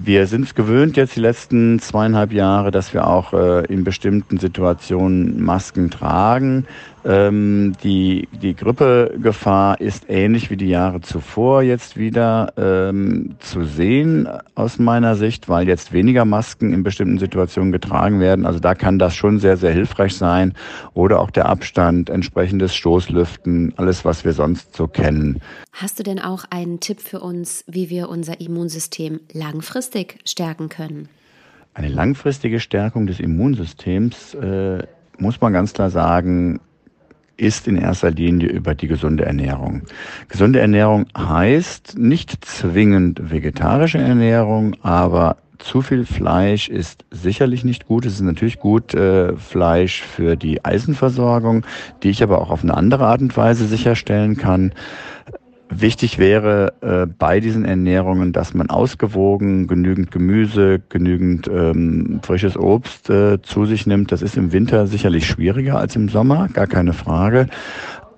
wir 0.00 0.26
sind 0.28 0.44
es 0.44 0.54
gewöhnt 0.54 0.96
jetzt 0.96 1.16
die 1.16 1.20
letzten 1.20 1.80
zweieinhalb 1.80 2.32
Jahre, 2.32 2.70
dass 2.70 2.94
wir 2.94 3.06
auch 3.06 3.32
äh, 3.32 3.64
in 3.66 3.82
bestimmten 3.82 4.38
Situationen 4.38 5.42
Masken 5.42 5.90
tragen. 5.90 6.66
Ähm, 7.04 7.74
die, 7.82 8.28
die 8.42 8.54
Grippegefahr 8.54 9.80
ist 9.80 10.04
ähnlich 10.08 10.50
wie 10.50 10.56
die 10.56 10.68
Jahre 10.68 11.00
zuvor 11.00 11.62
jetzt 11.62 11.96
wieder 11.96 12.52
ähm, 12.56 13.36
zu 13.38 13.64
sehen 13.64 14.28
aus 14.54 14.78
meiner 14.78 15.14
Sicht, 15.14 15.48
weil 15.48 15.68
jetzt 15.68 15.92
weniger 15.92 16.24
Masken 16.24 16.72
in 16.72 16.82
bestimmten 16.82 17.18
Situationen 17.18 17.72
getragen 17.72 18.20
werden. 18.20 18.46
Also 18.46 18.58
da 18.58 18.74
kann 18.74 18.98
das 18.98 19.14
schon 19.14 19.38
sehr, 19.38 19.56
sehr 19.56 19.72
hilfreich 19.72 20.16
sein. 20.16 20.54
Oder 20.94 21.20
auch 21.20 21.30
der 21.30 21.46
Abstand, 21.46 22.10
entsprechendes 22.10 22.74
Stoßlüften, 22.74 23.74
alles, 23.76 24.04
was 24.04 24.24
wir 24.24 24.32
sonst 24.32 24.74
so 24.74 24.88
kennen. 24.88 25.40
Hast 25.72 25.98
du 25.98 26.02
denn 26.02 26.18
auch 26.18 26.44
einen 26.50 26.80
Tipp 26.80 27.00
für 27.00 27.20
uns, 27.20 27.64
wie 27.66 27.90
wir 27.90 28.08
unser 28.08 28.40
Immunsystem 28.40 29.20
langfristig 29.32 30.18
stärken 30.24 30.68
können? 30.68 31.08
Eine 31.74 31.88
langfristige 31.88 32.58
Stärkung 32.58 33.06
des 33.06 33.20
Immunsystems 33.20 34.34
äh, 34.34 34.82
muss 35.18 35.40
man 35.40 35.52
ganz 35.52 35.72
klar 35.72 35.90
sagen, 35.90 36.60
ist 37.38 37.66
in 37.66 37.76
erster 37.76 38.10
Linie 38.10 38.48
über 38.48 38.74
die 38.74 38.88
gesunde 38.88 39.24
Ernährung. 39.24 39.82
Gesunde 40.28 40.60
Ernährung 40.60 41.06
heißt 41.16 41.96
nicht 41.96 42.44
zwingend 42.44 43.30
vegetarische 43.30 43.98
Ernährung, 43.98 44.76
aber 44.82 45.38
zu 45.58 45.82
viel 45.82 46.04
Fleisch 46.04 46.68
ist 46.68 47.04
sicherlich 47.10 47.64
nicht 47.64 47.86
gut. 47.86 48.06
Es 48.06 48.14
ist 48.14 48.20
natürlich 48.20 48.58
gut 48.58 48.94
äh, 48.94 49.36
Fleisch 49.36 50.02
für 50.02 50.36
die 50.36 50.64
Eisenversorgung, 50.64 51.64
die 52.02 52.10
ich 52.10 52.22
aber 52.22 52.40
auch 52.40 52.50
auf 52.50 52.62
eine 52.62 52.76
andere 52.76 53.06
Art 53.06 53.20
und 53.20 53.36
Weise 53.36 53.66
sicherstellen 53.66 54.36
kann. 54.36 54.72
Wichtig 55.70 56.18
wäre 56.18 56.72
äh, 56.80 57.06
bei 57.06 57.40
diesen 57.40 57.64
Ernährungen, 57.64 58.32
dass 58.32 58.54
man 58.54 58.70
ausgewogen 58.70 59.66
genügend 59.66 60.10
Gemüse, 60.10 60.80
genügend 60.88 61.46
ähm, 61.48 62.20
frisches 62.22 62.56
Obst 62.56 63.10
äh, 63.10 63.40
zu 63.42 63.66
sich 63.66 63.86
nimmt. 63.86 64.10
Das 64.10 64.22
ist 64.22 64.36
im 64.36 64.52
Winter 64.52 64.86
sicherlich 64.86 65.26
schwieriger 65.26 65.78
als 65.78 65.94
im 65.94 66.08
Sommer, 66.08 66.48
gar 66.52 66.66
keine 66.66 66.94
Frage 66.94 67.48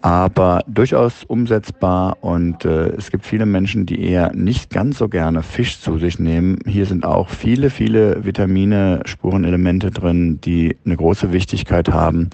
aber 0.02 0.62
durchaus 0.66 1.24
umsetzbar 1.24 2.18
und 2.20 2.64
äh, 2.64 2.88
es 2.90 3.10
gibt 3.10 3.26
viele 3.26 3.46
Menschen, 3.46 3.86
die 3.86 4.02
eher 4.02 4.32
nicht 4.34 4.70
ganz 4.70 4.98
so 4.98 5.08
gerne 5.08 5.42
Fisch 5.42 5.80
zu 5.80 5.98
sich 5.98 6.18
nehmen. 6.18 6.58
Hier 6.66 6.86
sind 6.86 7.04
auch 7.04 7.28
viele, 7.28 7.70
viele 7.70 8.24
Vitamine, 8.24 9.00
Spurenelemente 9.04 9.90
drin, 9.90 10.40
die 10.40 10.76
eine 10.84 10.96
große 10.96 11.32
Wichtigkeit 11.32 11.90
haben. 11.90 12.30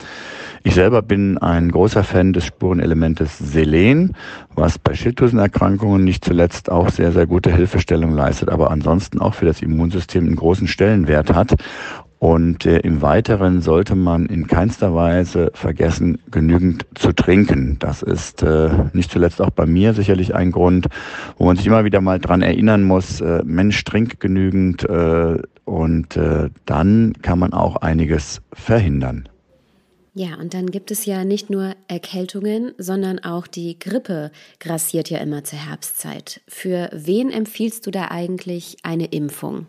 Ich 0.63 0.75
selber 0.75 1.03
bin 1.03 1.39
ein 1.39 1.71
großer 1.71 2.03
Fan 2.03 2.33
des 2.33 2.47
Spurenelementes 2.47 3.39
Selen, 3.39 4.17
was 4.55 4.79
bei 4.79 4.95
Schilddrüsenerkrankungen 4.95 6.03
nicht 6.03 6.25
zuletzt 6.25 6.71
auch 6.71 6.89
sehr, 6.89 7.13
sehr 7.13 7.27
gute 7.27 7.55
Hilfestellung 7.55 8.13
leistet, 8.15 8.49
aber 8.49 8.71
ansonsten 8.71 9.21
auch 9.21 9.35
für 9.35 9.47
das 9.47 9.63
Immunsystem 9.63 10.27
einen 10.27 10.37
großen 10.37 10.67
Stellenwert 10.67 11.33
hat. 11.33 11.55
Und 12.19 12.65
äh, 12.65 12.79
im 12.79 13.03
Weiteren 13.03 13.61
sollte 13.61 13.95
man 13.95 14.27
in 14.27 14.47
keinster 14.47 14.95
Weise 14.95 15.51
vergessen, 15.53 16.19
genügend 16.31 16.87
zu 16.95 17.13
trinken. 17.13 17.77
Das 17.79 18.03
ist 18.03 18.43
äh, 18.43 18.71
nicht 18.95 19.11
zuletzt 19.11 19.43
auch 19.43 19.51
bei 19.51 19.67
mir 19.67 19.93
sicherlich 19.93 20.35
ein 20.35 20.51
Grund, 20.51 20.87
wo 21.37 21.45
man 21.45 21.57
sich 21.57 21.67
immer 21.67 21.85
wieder 21.85 22.01
mal 22.01 22.19
dran 22.19 22.41
erinnern 22.41 22.85
muss, 22.85 23.21
äh, 23.21 23.43
Mensch, 23.45 23.85
trink 23.85 24.19
genügend 24.19 24.85
äh, 24.85 25.39
und 25.65 26.17
äh, 26.17 26.49
dann 26.65 27.13
kann 27.21 27.39
man 27.39 27.53
auch 27.53 27.77
einiges 27.77 28.41
verhindern. 28.53 29.29
Ja, 30.15 30.37
und 30.37 30.55
dann 30.55 30.71
gibt 30.71 30.91
es 30.91 31.05
ja 31.05 31.25
nicht 31.25 31.51
nur 31.51 31.75
Erkältungen, 31.89 32.73
sondern 32.79 33.19
auch 33.19 33.47
die 33.47 33.79
Grippe 33.79 34.31
grassiert 34.61 35.11
ja 35.11 35.19
immer 35.19 35.45
zur 35.45 35.59
Herbstzeit. 35.59 36.41
Für 36.49 36.89
wen 36.95 37.31
empfiehlst 37.31 37.87
du 37.87 37.91
da 37.91 38.09
eigentlich 38.11 38.79
eine 38.83 39.05
Impfung? 39.05 39.67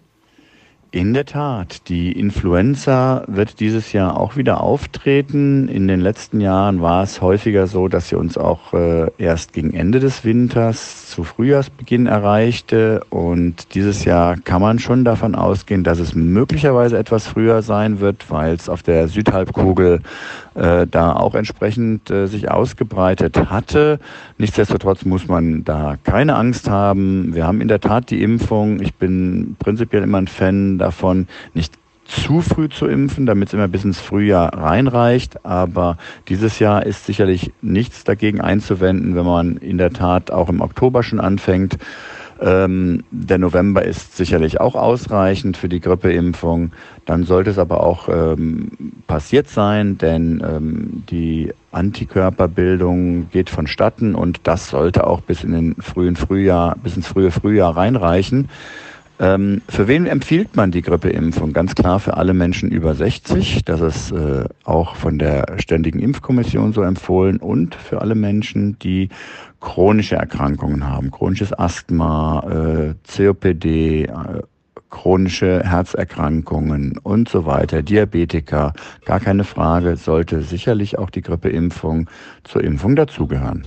In 0.97 1.13
der 1.13 1.25
Tat, 1.25 1.89
die 1.89 2.11
Influenza 2.11 3.23
wird 3.27 3.59
dieses 3.59 3.93
Jahr 3.93 4.19
auch 4.19 4.35
wieder 4.35 4.61
auftreten. 4.61 5.67
In 5.67 5.87
den 5.87 5.99
letzten 5.99 6.41
Jahren 6.41 6.81
war 6.81 7.03
es 7.03 7.21
häufiger 7.21 7.67
so, 7.67 7.87
dass 7.87 8.09
sie 8.09 8.15
uns 8.15 8.35
auch 8.35 8.73
äh, 8.73 9.11
erst 9.19 9.53
gegen 9.53 9.75
Ende 9.75 9.99
des 9.99 10.25
Winters 10.25 11.11
zu 11.11 11.23
Frühjahrsbeginn 11.23 12.07
erreichte. 12.07 13.05
Und 13.11 13.75
dieses 13.75 14.05
Jahr 14.05 14.37
kann 14.37 14.59
man 14.59 14.79
schon 14.79 15.05
davon 15.05 15.35
ausgehen, 15.35 15.83
dass 15.83 15.99
es 15.99 16.15
möglicherweise 16.15 16.97
etwas 16.97 17.27
früher 17.27 17.61
sein 17.61 17.99
wird, 17.99 18.31
weil 18.31 18.55
es 18.55 18.67
auf 18.67 18.81
der 18.81 19.07
Südhalbkugel 19.07 20.01
äh, 20.55 20.87
da 20.87 21.13
auch 21.15 21.35
entsprechend 21.35 22.09
äh, 22.09 22.25
sich 22.25 22.49
ausgebreitet 22.49 23.51
hatte. 23.51 23.99
Nichtsdestotrotz 24.39 25.05
muss 25.05 25.27
man 25.27 25.63
da 25.63 25.97
keine 26.03 26.35
Angst 26.35 26.67
haben. 26.67 27.35
Wir 27.35 27.45
haben 27.45 27.61
in 27.61 27.67
der 27.67 27.81
Tat 27.81 28.09
die 28.09 28.23
Impfung. 28.23 28.81
Ich 28.81 28.95
bin 28.95 29.55
prinzipiell 29.59 30.01
immer 30.01 30.17
ein 30.17 30.27
Fan 30.27 30.79
davon, 30.87 31.27
nicht 31.53 31.73
zu 32.07 32.41
früh 32.41 32.69
zu 32.69 32.87
impfen, 32.87 33.25
damit 33.25 33.49
es 33.49 33.53
immer 33.53 33.67
bis 33.67 33.83
ins 33.83 33.99
Frühjahr 33.99 34.53
reinreicht. 34.53 35.45
Aber 35.45 35.97
dieses 36.29 36.59
Jahr 36.59 36.85
ist 36.85 37.05
sicherlich 37.05 37.51
nichts 37.61 38.03
dagegen 38.03 38.41
einzuwenden, 38.41 39.15
wenn 39.15 39.25
man 39.25 39.57
in 39.57 39.77
der 39.77 39.91
Tat 39.91 40.31
auch 40.31 40.49
im 40.49 40.61
Oktober 40.61 41.03
schon 41.03 41.19
anfängt. 41.19 41.77
Ähm, 42.39 43.03
der 43.09 43.39
November 43.39 43.83
ist 43.83 44.15
sicherlich 44.15 44.61
auch 44.61 44.75
ausreichend 44.75 45.57
für 45.57 45.69
die 45.69 45.79
Grippeimpfung. 45.79 46.71
Dann 47.05 47.23
sollte 47.23 47.49
es 47.49 47.57
aber 47.57 47.81
auch 47.81 48.09
ähm, 48.09 48.69
passiert 49.07 49.49
sein, 49.49 49.97
denn 49.97 50.43
ähm, 50.47 51.03
die 51.09 51.51
Antikörperbildung 51.71 53.29
geht 53.31 53.49
vonstatten 53.49 54.13
und 54.13 54.41
das 54.43 54.69
sollte 54.69 55.07
auch 55.07 55.21
bis 55.21 55.43
in 55.43 55.51
den 55.51 55.75
frühen 55.75 56.15
Frühjahr, 56.15 56.75
bis 56.81 56.95
ins 56.95 57.07
frühe 57.07 57.31
Frühjahr 57.31 57.75
reinreichen. 57.75 58.49
Ähm, 59.19 59.61
für 59.67 59.87
wen 59.87 60.05
empfiehlt 60.05 60.55
man 60.55 60.71
die 60.71 60.83
Grippeimpfung? 60.83 61.51
Ganz 61.51 61.73
klar 61.73 61.99
für 61.99 62.17
alle 62.17 62.33
Menschen 62.33 62.69
über 62.69 62.93
60. 62.93 63.65
Das 63.65 63.81
ist 63.81 64.11
äh, 64.11 64.45
auch 64.63 64.95
von 64.95 65.17
der 65.17 65.55
Ständigen 65.57 65.99
Impfkommission 65.99 66.71
so 66.71 66.83
empfohlen 66.83 67.37
und 67.37 67.73
für 67.73 68.01
alle 68.01 68.13
Menschen, 68.13 68.77
die 68.79 69.09
chronische 69.59 70.17
Erkrankungen 70.17 70.87
haben, 70.87 71.09
chronisches 71.09 71.51
Asthma, 71.57 72.43
äh, 72.47 72.93
COPD, 73.11 74.03
äh, 74.03 74.11
chronische 74.89 75.63
Herzerkrankungen 75.63 76.97
und 76.99 77.27
so 77.27 77.45
weiter, 77.45 77.81
Diabetiker, 77.81 78.73
gar 79.05 79.19
keine 79.19 79.43
Frage, 79.43 79.97
sollte 79.97 80.43
sicherlich 80.43 80.97
auch 80.97 81.09
die 81.09 81.21
Grippeimpfung 81.21 82.09
zur 82.43 82.63
Impfung 82.63 82.95
dazugehören. 82.95 83.65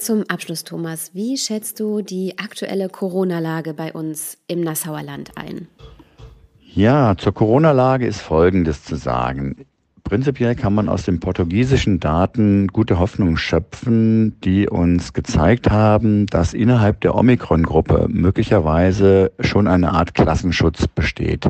Zum 0.00 0.24
Abschluss, 0.28 0.64
Thomas, 0.64 1.10
wie 1.12 1.36
schätzt 1.36 1.78
du 1.78 2.00
die 2.00 2.38
aktuelle 2.38 2.88
Corona-Lage 2.88 3.74
bei 3.74 3.92
uns 3.92 4.38
im 4.46 4.62
Nassauer 4.62 5.02
Land 5.02 5.32
ein? 5.36 5.68
Ja, 6.72 7.18
zur 7.18 7.34
Corona-Lage 7.34 8.06
ist 8.06 8.22
Folgendes 8.22 8.82
zu 8.82 8.96
sagen. 8.96 9.66
Prinzipiell 10.10 10.56
kann 10.56 10.74
man 10.74 10.88
aus 10.88 11.04
den 11.04 11.20
portugiesischen 11.20 12.00
Daten 12.00 12.66
gute 12.66 12.98
Hoffnung 12.98 13.36
schöpfen, 13.36 14.34
die 14.40 14.68
uns 14.68 15.12
gezeigt 15.12 15.70
haben, 15.70 16.26
dass 16.26 16.52
innerhalb 16.52 17.00
der 17.00 17.14
Omikron-Gruppe 17.14 18.08
möglicherweise 18.08 19.30
schon 19.38 19.68
eine 19.68 19.92
Art 19.92 20.14
Klassenschutz 20.14 20.88
besteht. 20.88 21.46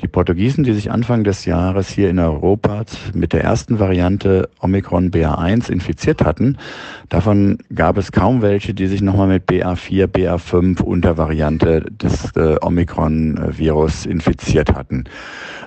Die 0.00 0.06
Portugiesen, 0.06 0.62
die 0.62 0.74
sich 0.74 0.92
Anfang 0.92 1.24
des 1.24 1.44
Jahres 1.44 1.88
hier 1.88 2.08
in 2.08 2.20
Europa 2.20 2.84
mit 3.14 3.32
der 3.32 3.42
ersten 3.42 3.80
Variante 3.80 4.48
Omikron 4.60 5.10
BA1 5.10 5.68
infiziert 5.68 6.24
hatten, 6.24 6.56
davon 7.08 7.58
gab 7.74 7.98
es 7.98 8.12
kaum 8.12 8.42
welche, 8.42 8.74
die 8.74 8.86
sich 8.86 9.02
nochmal 9.02 9.26
mit 9.26 9.48
BA4, 9.48 10.06
BA5 10.06 10.82
Untervariante 10.82 11.80
des 11.90 12.30
äh, 12.36 12.58
Omikron-Virus 12.60 14.06
infiziert 14.06 14.72
hatten. 14.72 15.02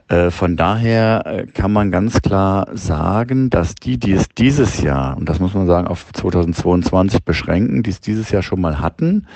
Äh, 0.08 0.32
von 0.32 0.56
daher 0.56 1.24
äh, 1.26 1.48
kann 1.48 1.74
man 1.74 1.92
ganz 1.92 2.22
klar 2.22 2.37
sagen, 2.74 3.50
dass 3.50 3.76
die, 3.76 3.98
die 3.98 4.14
es 4.14 4.30
dieses 4.30 4.82
Jahr, 4.82 5.18
und 5.18 5.28
das 5.30 5.40
muss 5.40 5.54
man 5.54 5.68
sagen, 5.68 5.88
auf 5.88 6.06
2022 6.14 7.24
beschränken, 7.24 7.84
die 7.84 7.90
es 7.90 8.02
dieses 8.02 8.32
Jahr 8.32 8.44
schon 8.44 8.62
mal 8.62 8.80
hatten, 8.80 9.28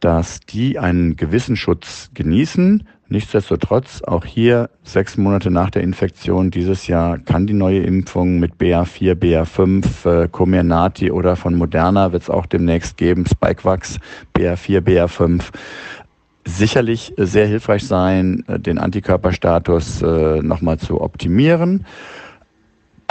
dass 0.00 0.40
die 0.40 0.78
einen 0.78 1.16
gewissen 1.16 1.56
Schutz 1.56 2.10
genießen. 2.14 2.86
Nichtsdestotrotz, 3.08 4.02
auch 4.02 4.24
hier 4.24 4.70
sechs 4.82 5.16
Monate 5.16 5.50
nach 5.50 5.70
der 5.70 5.82
Infektion 5.82 6.50
dieses 6.50 6.86
Jahr 6.86 7.18
kann 7.18 7.46
die 7.46 7.54
neue 7.54 7.80
Impfung 7.80 8.40
mit 8.40 8.54
BA4, 8.54 9.14
BA5, 9.14 10.24
äh, 10.24 10.28
Comirnaty 10.28 11.10
oder 11.10 11.36
von 11.36 11.54
Moderna 11.54 12.12
wird 12.12 12.22
es 12.22 12.30
auch 12.30 12.46
demnächst 12.46 12.96
geben, 12.96 13.24
Spikevax, 13.26 13.98
BA4, 14.36 14.80
BA5 14.80 15.42
sicherlich 16.44 17.14
sehr 17.16 17.46
hilfreich 17.46 17.86
sein, 17.86 18.44
äh, 18.48 18.58
den 18.58 18.78
Antikörperstatus 18.78 20.02
äh, 20.02 20.42
nochmal 20.42 20.78
zu 20.78 21.00
optimieren. 21.00 21.86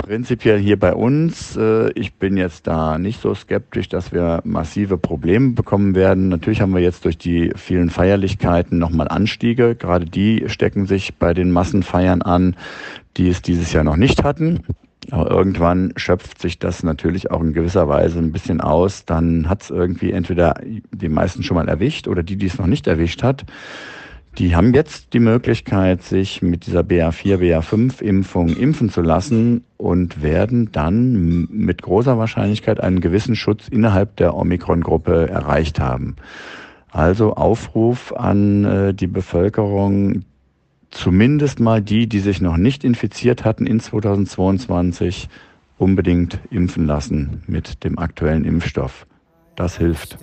Prinzipiell 0.04 0.60
hier 0.60 0.78
bei 0.78 0.93
uns, 0.93 1.56
äh, 1.56 1.89
ich 1.93 2.16
bin 2.16 2.36
jetzt 2.36 2.68
da 2.68 2.97
nicht 2.97 3.22
so 3.22 3.34
skeptisch, 3.34 3.88
dass 3.88 4.12
wir 4.12 4.41
massive 4.43 4.97
Probleme 4.97 5.54
bekommen 5.54 5.95
werden. 5.95 6.28
Natürlich 6.28 6.60
haben 6.60 6.74
wir 6.74 6.82
jetzt 6.82 7.06
durch 7.06 7.18
die 7.18 7.54
vielen 7.56 7.89
Feierlichkeiten 7.89 8.78
nochmal 8.78 9.08
Anstiege. 9.08 9.76
Gerade 9.76 10.04
die 10.04 10.43
stecken 10.47 10.88
sich 10.88 11.16
bei 11.16 11.34
den 11.34 11.51
Massenfeiern 11.51 12.22
an, 12.22 12.58
die 13.16 13.30
es 13.30 13.41
dieses 13.41 13.72
Jahr 13.72 13.86
noch 13.86 13.95
nicht 13.95 14.26
hatten. 14.26 14.66
Aber 15.10 15.32
irgendwann 15.32 15.93
schöpft 15.95 16.41
sich 16.41 16.60
das 16.60 16.84
natürlich 16.84 17.32
auch 17.32 17.39
in 17.39 17.54
gewisser 17.54 17.88
Weise 17.88 18.20
ein 18.20 18.34
bisschen 18.34 18.60
aus. 18.60 19.06
Dann 19.06 19.47
hat 19.47 19.62
es 19.62 19.70
irgendwie 19.70 20.12
entweder 20.12 20.56
die 20.91 21.10
meisten 21.10 21.43
schon 21.43 21.56
mal 21.56 21.70
erwischt 21.70 22.10
oder 22.10 22.24
die, 22.24 22.36
die 22.36 22.47
es 22.47 22.58
noch 22.58 22.68
nicht 22.68 22.88
erwischt 22.88 23.24
hat. 23.24 23.45
Die 24.40 24.56
haben 24.56 24.74
jetzt 24.74 25.14
die 25.14 25.20
Möglichkeit, 25.20 26.02
sich 26.02 26.42
mit 26.42 26.66
dieser 26.66 26.82
BA4, 26.82 27.38
BA5-Impfung 27.38 28.50
impfen 28.58 28.90
zu 28.90 29.02
lassen 29.02 29.64
und 29.78 30.24
werden 30.24 30.72
dann 30.72 31.48
mit 31.52 31.84
großer 31.84 32.18
Wahrscheinlichkeit 32.18 32.80
einen 32.80 33.00
gewissen 33.00 33.36
Schutz 33.36 33.68
innerhalb 33.68 34.16
der 34.16 34.36
Omikron-Gruppe 34.36 35.30
erreicht 35.30 35.80
haben. 35.80 36.16
Also 36.90 37.36
Aufruf 37.36 38.12
an 38.12 38.66
äh, 38.66 38.94
die 38.96 39.08
Bevölkerung, 39.08 40.26
zumindest 40.90 41.60
mal 41.60 41.82
die, 41.82 42.08
die 42.08 42.20
sich 42.20 42.42
noch 42.42 42.58
nicht 42.58 42.84
infiziert 42.84 43.46
hatten 43.46 43.68
in 43.68 43.80
2022, 43.80 45.30
unbedingt 45.78 46.40
impfen 46.50 46.88
lassen 46.88 47.44
mit 47.46 47.84
dem 47.84 48.00
aktuellen 48.00 48.46
Impfstoff. 48.46 49.06
Das 49.56 49.78
hilft. 49.78 50.18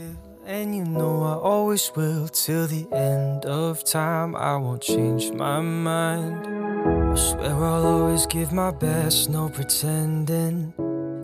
And 0.50 0.74
you 0.74 0.84
know 0.84 1.22
I 1.22 1.34
always 1.34 1.92
will 1.94 2.26
till 2.26 2.66
the 2.66 2.84
end 2.92 3.44
of 3.44 3.84
time. 3.84 4.34
I 4.34 4.56
won't 4.56 4.82
change 4.82 5.30
my 5.30 5.60
mind. 5.60 6.44
I 6.44 7.14
swear 7.14 7.54
I'll 7.54 7.86
always 7.86 8.26
give 8.26 8.52
my 8.52 8.72
best, 8.72 9.30
no 9.30 9.48
pretending. 9.48 10.74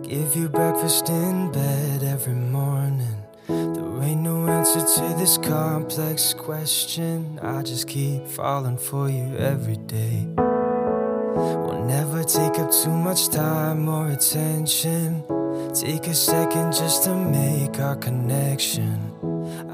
Give 0.01 0.33
you 0.33 0.47
breakfast 0.47 1.09
in 1.09 1.51
bed 1.51 2.03
every 2.03 2.35
morning. 2.35 3.21
There 3.49 4.01
ain't 4.01 4.21
no 4.21 4.47
answer 4.47 4.79
to 4.79 5.15
this 5.17 5.37
complex 5.37 6.33
question. 6.33 7.37
I 7.43 7.63
just 7.63 7.89
keep 7.89 8.25
falling 8.27 8.77
for 8.77 9.09
you 9.09 9.35
every 9.35 9.75
day. 9.75 10.25
We'll 10.37 11.83
never 11.83 12.23
take 12.23 12.59
up 12.59 12.71
too 12.71 12.95
much 12.95 13.27
time 13.27 13.89
or 13.89 14.07
attention. 14.07 15.25
Take 15.73 16.07
a 16.07 16.13
second 16.13 16.73
just 16.73 17.03
to 17.03 17.15
make 17.15 17.79
our 17.79 17.95
connection. 17.95 19.11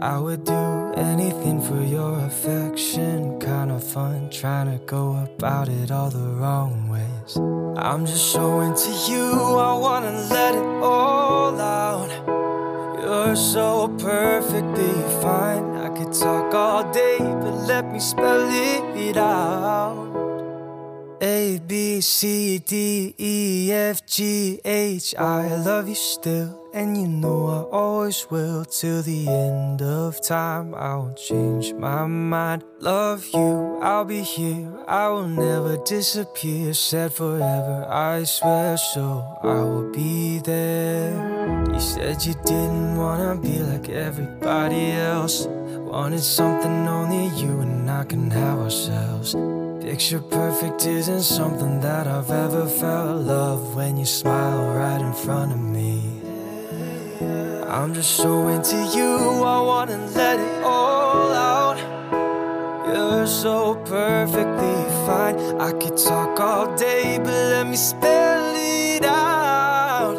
I 0.02 0.18
would 0.18 0.44
do 0.44 0.94
anything 0.98 1.62
for 1.62 1.82
your 1.82 2.20
affection. 2.26 3.40
Kind 3.40 3.72
of 3.72 3.84
fun 3.84 4.30
trying 4.30 4.72
to 4.72 4.84
go 4.86 5.16
about 5.24 5.70
it 5.70 5.92
all 5.92 6.10
the 6.10 6.30
wrong 6.40 6.90
ways. 6.90 7.38
I'm 7.78 8.06
just 8.06 8.32
showing 8.32 8.76
to 8.76 8.92
you, 9.12 9.32
I 9.58 9.74
wanna 9.78 10.12
let 10.30 10.56
it 10.56 10.84
all 10.84 11.60
out. 11.62 12.10
You're 13.02 13.36
so 13.36 13.88
perfectly 14.00 14.94
fine. 15.22 15.76
I 15.78 15.90
could 15.90 16.14
talk 16.14 16.54
all 16.54 16.92
day, 16.92 17.20
but 17.20 17.54
let 17.68 17.92
me 17.92 18.00
spell 18.00 18.50
it 18.50 19.18
out. 19.18 20.23
A 21.24 21.58
B 21.66 22.02
C 22.02 22.60
D 22.60 23.16
E 23.18 23.72
F 23.72 24.06
G 24.06 24.60
H. 24.66 25.16
I 25.18 25.56
love 25.56 25.88
you 25.88 25.96
still. 25.96 26.60
And 26.74 26.98
you 26.98 27.08
know 27.08 27.48
I 27.48 27.60
always 27.74 28.28
will 28.30 28.66
till 28.66 29.02
the 29.04 29.30
end 29.30 29.82
of 29.82 30.22
time. 30.22 30.76
I 30.76 30.98
won't 30.98 31.16
change 31.16 31.72
my 31.76 32.06
mind. 32.08 32.66
Love 32.82 33.26
you, 33.34 33.80
I'll 33.82 34.04
be 34.04 34.22
here. 34.22 34.68
I 34.86 35.08
will 35.08 35.30
never 35.30 35.78
disappear. 35.78 36.74
Said 36.74 37.14
forever, 37.14 37.88
I 37.90 38.26
swear 38.26 38.76
so. 38.76 39.24
I 39.44 39.62
will 39.62 39.90
be 39.94 40.40
there. 40.40 41.14
You 41.72 41.80
said 41.80 42.26
you 42.26 42.34
didn't 42.44 42.98
wanna 42.98 43.40
be 43.40 43.60
like 43.60 43.88
everybody 43.88 44.92
else. 44.92 45.48
Wanted 45.48 46.20
something 46.20 46.86
only 46.86 47.28
you 47.40 47.62
and 47.62 47.90
I 47.90 48.04
can 48.04 48.30
have 48.30 48.60
ourselves. 48.60 49.38
Picture 49.84 50.22
perfect 50.22 50.86
isn't 50.86 51.24
something 51.24 51.82
that 51.82 52.08
I've 52.08 52.32
ever 52.32 52.68
felt. 52.68 53.20
Love 53.24 53.76
when 53.76 53.98
you 53.98 54.06
smile 54.06 54.74
right 54.78 55.02
in 55.02 55.12
front 55.12 55.52
of 55.52 55.60
me. 55.60 56.22
I'm 57.68 57.94
just 57.94 58.12
so 58.12 58.48
into 58.48 58.78
you, 58.96 59.44
I 59.44 59.60
wanna 59.60 59.98
let 60.16 60.40
it 60.40 60.64
all 60.64 61.34
out. 61.34 61.78
You're 62.88 63.28
so 63.28 63.76
perfectly 63.84 64.78
fine. 65.06 65.36
I 65.60 65.74
could 65.74 65.98
talk 65.98 66.40
all 66.40 66.74
day, 66.78 67.18
but 67.18 67.34
let 67.34 67.68
me 67.68 67.76
spell 67.76 68.56
it 68.56 69.04
out. 69.04 70.16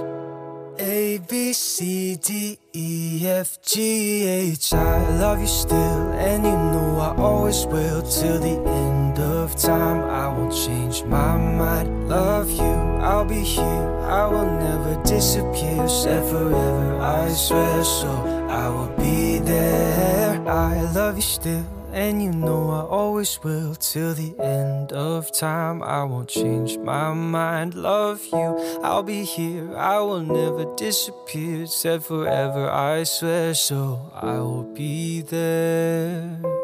A 0.78 1.20
B 1.26 1.54
C 1.54 2.16
D 2.16 2.58
E 2.74 3.26
F 3.26 3.62
G 3.62 4.26
H. 4.28 4.74
I 4.74 5.18
love 5.18 5.40
you 5.40 5.46
still, 5.46 6.12
and 6.12 6.44
you 6.44 6.52
know 6.52 6.98
I 7.00 7.16
always 7.16 7.64
will 7.64 8.02
till 8.02 8.38
the 8.38 8.60
end 8.70 9.03
of 9.45 9.55
time. 9.57 10.01
I 10.09 10.26
won't 10.28 10.55
change 10.55 11.05
my 11.05 11.36
mind. 11.36 12.09
Love 12.09 12.51
you, 12.51 12.74
I'll 13.09 13.26
be 13.26 13.42
here. 13.42 13.86
I 14.20 14.26
will 14.26 14.51
never 14.66 15.03
disappear. 15.05 15.86
Said 15.86 16.24
forever, 16.30 16.99
I 17.01 17.28
swear 17.28 17.84
so. 17.84 18.12
I 18.49 18.68
will 18.70 18.92
be 18.97 19.38
there. 19.38 20.40
I 20.49 20.90
love 20.92 21.16
you 21.16 21.22
still. 21.22 21.66
And 21.92 22.20
you 22.22 22.32
know 22.32 22.70
I 22.70 22.82
always 22.99 23.38
will 23.45 23.74
till 23.76 24.14
the 24.14 24.34
end 24.40 24.92
of 24.92 25.30
time. 25.30 25.82
I 25.82 26.03
won't 26.05 26.28
change 26.28 26.78
my 26.78 27.12
mind. 27.12 27.74
Love 27.74 28.20
you, 28.32 28.49
I'll 28.82 29.05
be 29.05 29.24
here. 29.24 29.76
I 29.76 30.01
will 30.01 30.24
never 30.40 30.64
disappear. 30.74 31.66
Said 31.66 32.03
forever, 32.03 32.68
I 32.70 33.05
swear 33.05 33.55
so. 33.55 34.11
I 34.14 34.38
will 34.38 34.68
be 34.74 35.20
there. 35.20 36.63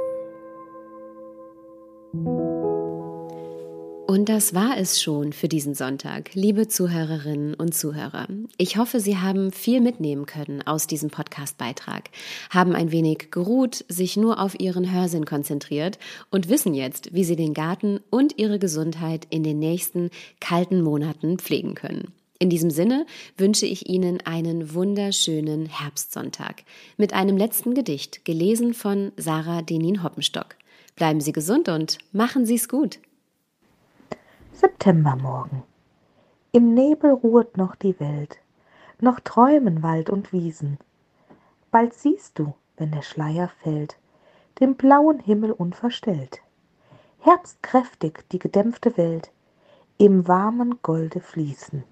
Und 4.11 4.29
das 4.29 4.55
war 4.55 4.77
es 4.77 5.01
schon 5.01 5.33
für 5.33 5.47
diesen 5.47 5.77
Sonntag, 5.77 6.35
liebe 6.35 6.67
Zuhörerinnen 6.67 7.55
und 7.55 7.77
Zuhörer. 7.77 8.27
Ich 8.57 8.77
hoffe, 8.77 8.99
Sie 8.99 9.19
haben 9.19 9.53
viel 9.53 9.81
mitnehmen 9.81 10.27
können 10.27 10.67
aus 10.67 10.89
diesem 10.89 11.11
Podcast-Beitrag, 11.11 12.11
haben 12.51 12.75
ein 12.75 12.91
wenig 12.91 13.31
geruht, 13.31 13.85
sich 13.87 14.17
nur 14.17 14.41
auf 14.41 14.59
Ihren 14.59 14.93
Hörsinn 14.93 15.27
konzentriert 15.27 16.01
und 16.29 16.49
wissen 16.49 16.75
jetzt, 16.75 17.15
wie 17.15 17.23
Sie 17.23 17.37
den 17.37 17.55
Garten 17.55 18.01
und 18.11 18.37
Ihre 18.37 18.59
Gesundheit 18.59 19.29
in 19.31 19.45
den 19.45 19.61
nächsten 19.61 20.11
kalten 20.41 20.83
Monaten 20.83 21.39
pflegen 21.39 21.77
können. 21.77 22.13
In 22.41 22.51
diesem 22.51 22.73
Sinne 22.73 23.07
wünsche 23.39 23.67
ich 23.67 23.89
Ihnen 23.89 24.21
einen 24.23 24.75
wunderschönen 24.75 25.67
Herbstsonntag 25.67 26.65
mit 26.97 27.13
einem 27.13 27.37
letzten 27.37 27.75
Gedicht, 27.75 28.25
gelesen 28.25 28.75
von 28.75 29.13
Sarah 29.17 29.63
Denin 29.63 30.03
Hoppenstock. 30.03 30.57
Bleiben 30.97 31.21
Sie 31.21 31.31
gesund 31.31 31.69
und 31.69 31.99
machen 32.11 32.45
Sie 32.45 32.57
es 32.57 32.69
gut. 32.69 32.99
Septembermorgen. 34.61 35.63
Im 36.53 36.75
Nebel 36.75 37.13
ruhet 37.13 37.57
noch 37.57 37.75
die 37.77 37.99
Welt, 37.99 38.41
noch 39.01 39.19
träumen 39.21 39.83
Wald 39.83 40.11
und 40.11 40.35
Wiesen. 40.35 40.77
Bald 41.71 41.95
siehst 41.95 42.39
du, 42.39 42.53
wenn 42.77 42.91
der 42.91 43.01
Schleier 43.01 43.49
fällt, 43.63 43.97
den 44.61 44.75
blauen 44.75 45.19
Himmel 45.19 45.53
unverstellt. 45.53 46.43
Herbstkräftig 47.21 48.25
die 48.33 48.39
gedämpfte 48.39 48.99
Welt 48.99 49.31
im 49.97 50.29
warmen 50.29 50.83
Golde 50.83 51.21
fließen. 51.21 51.83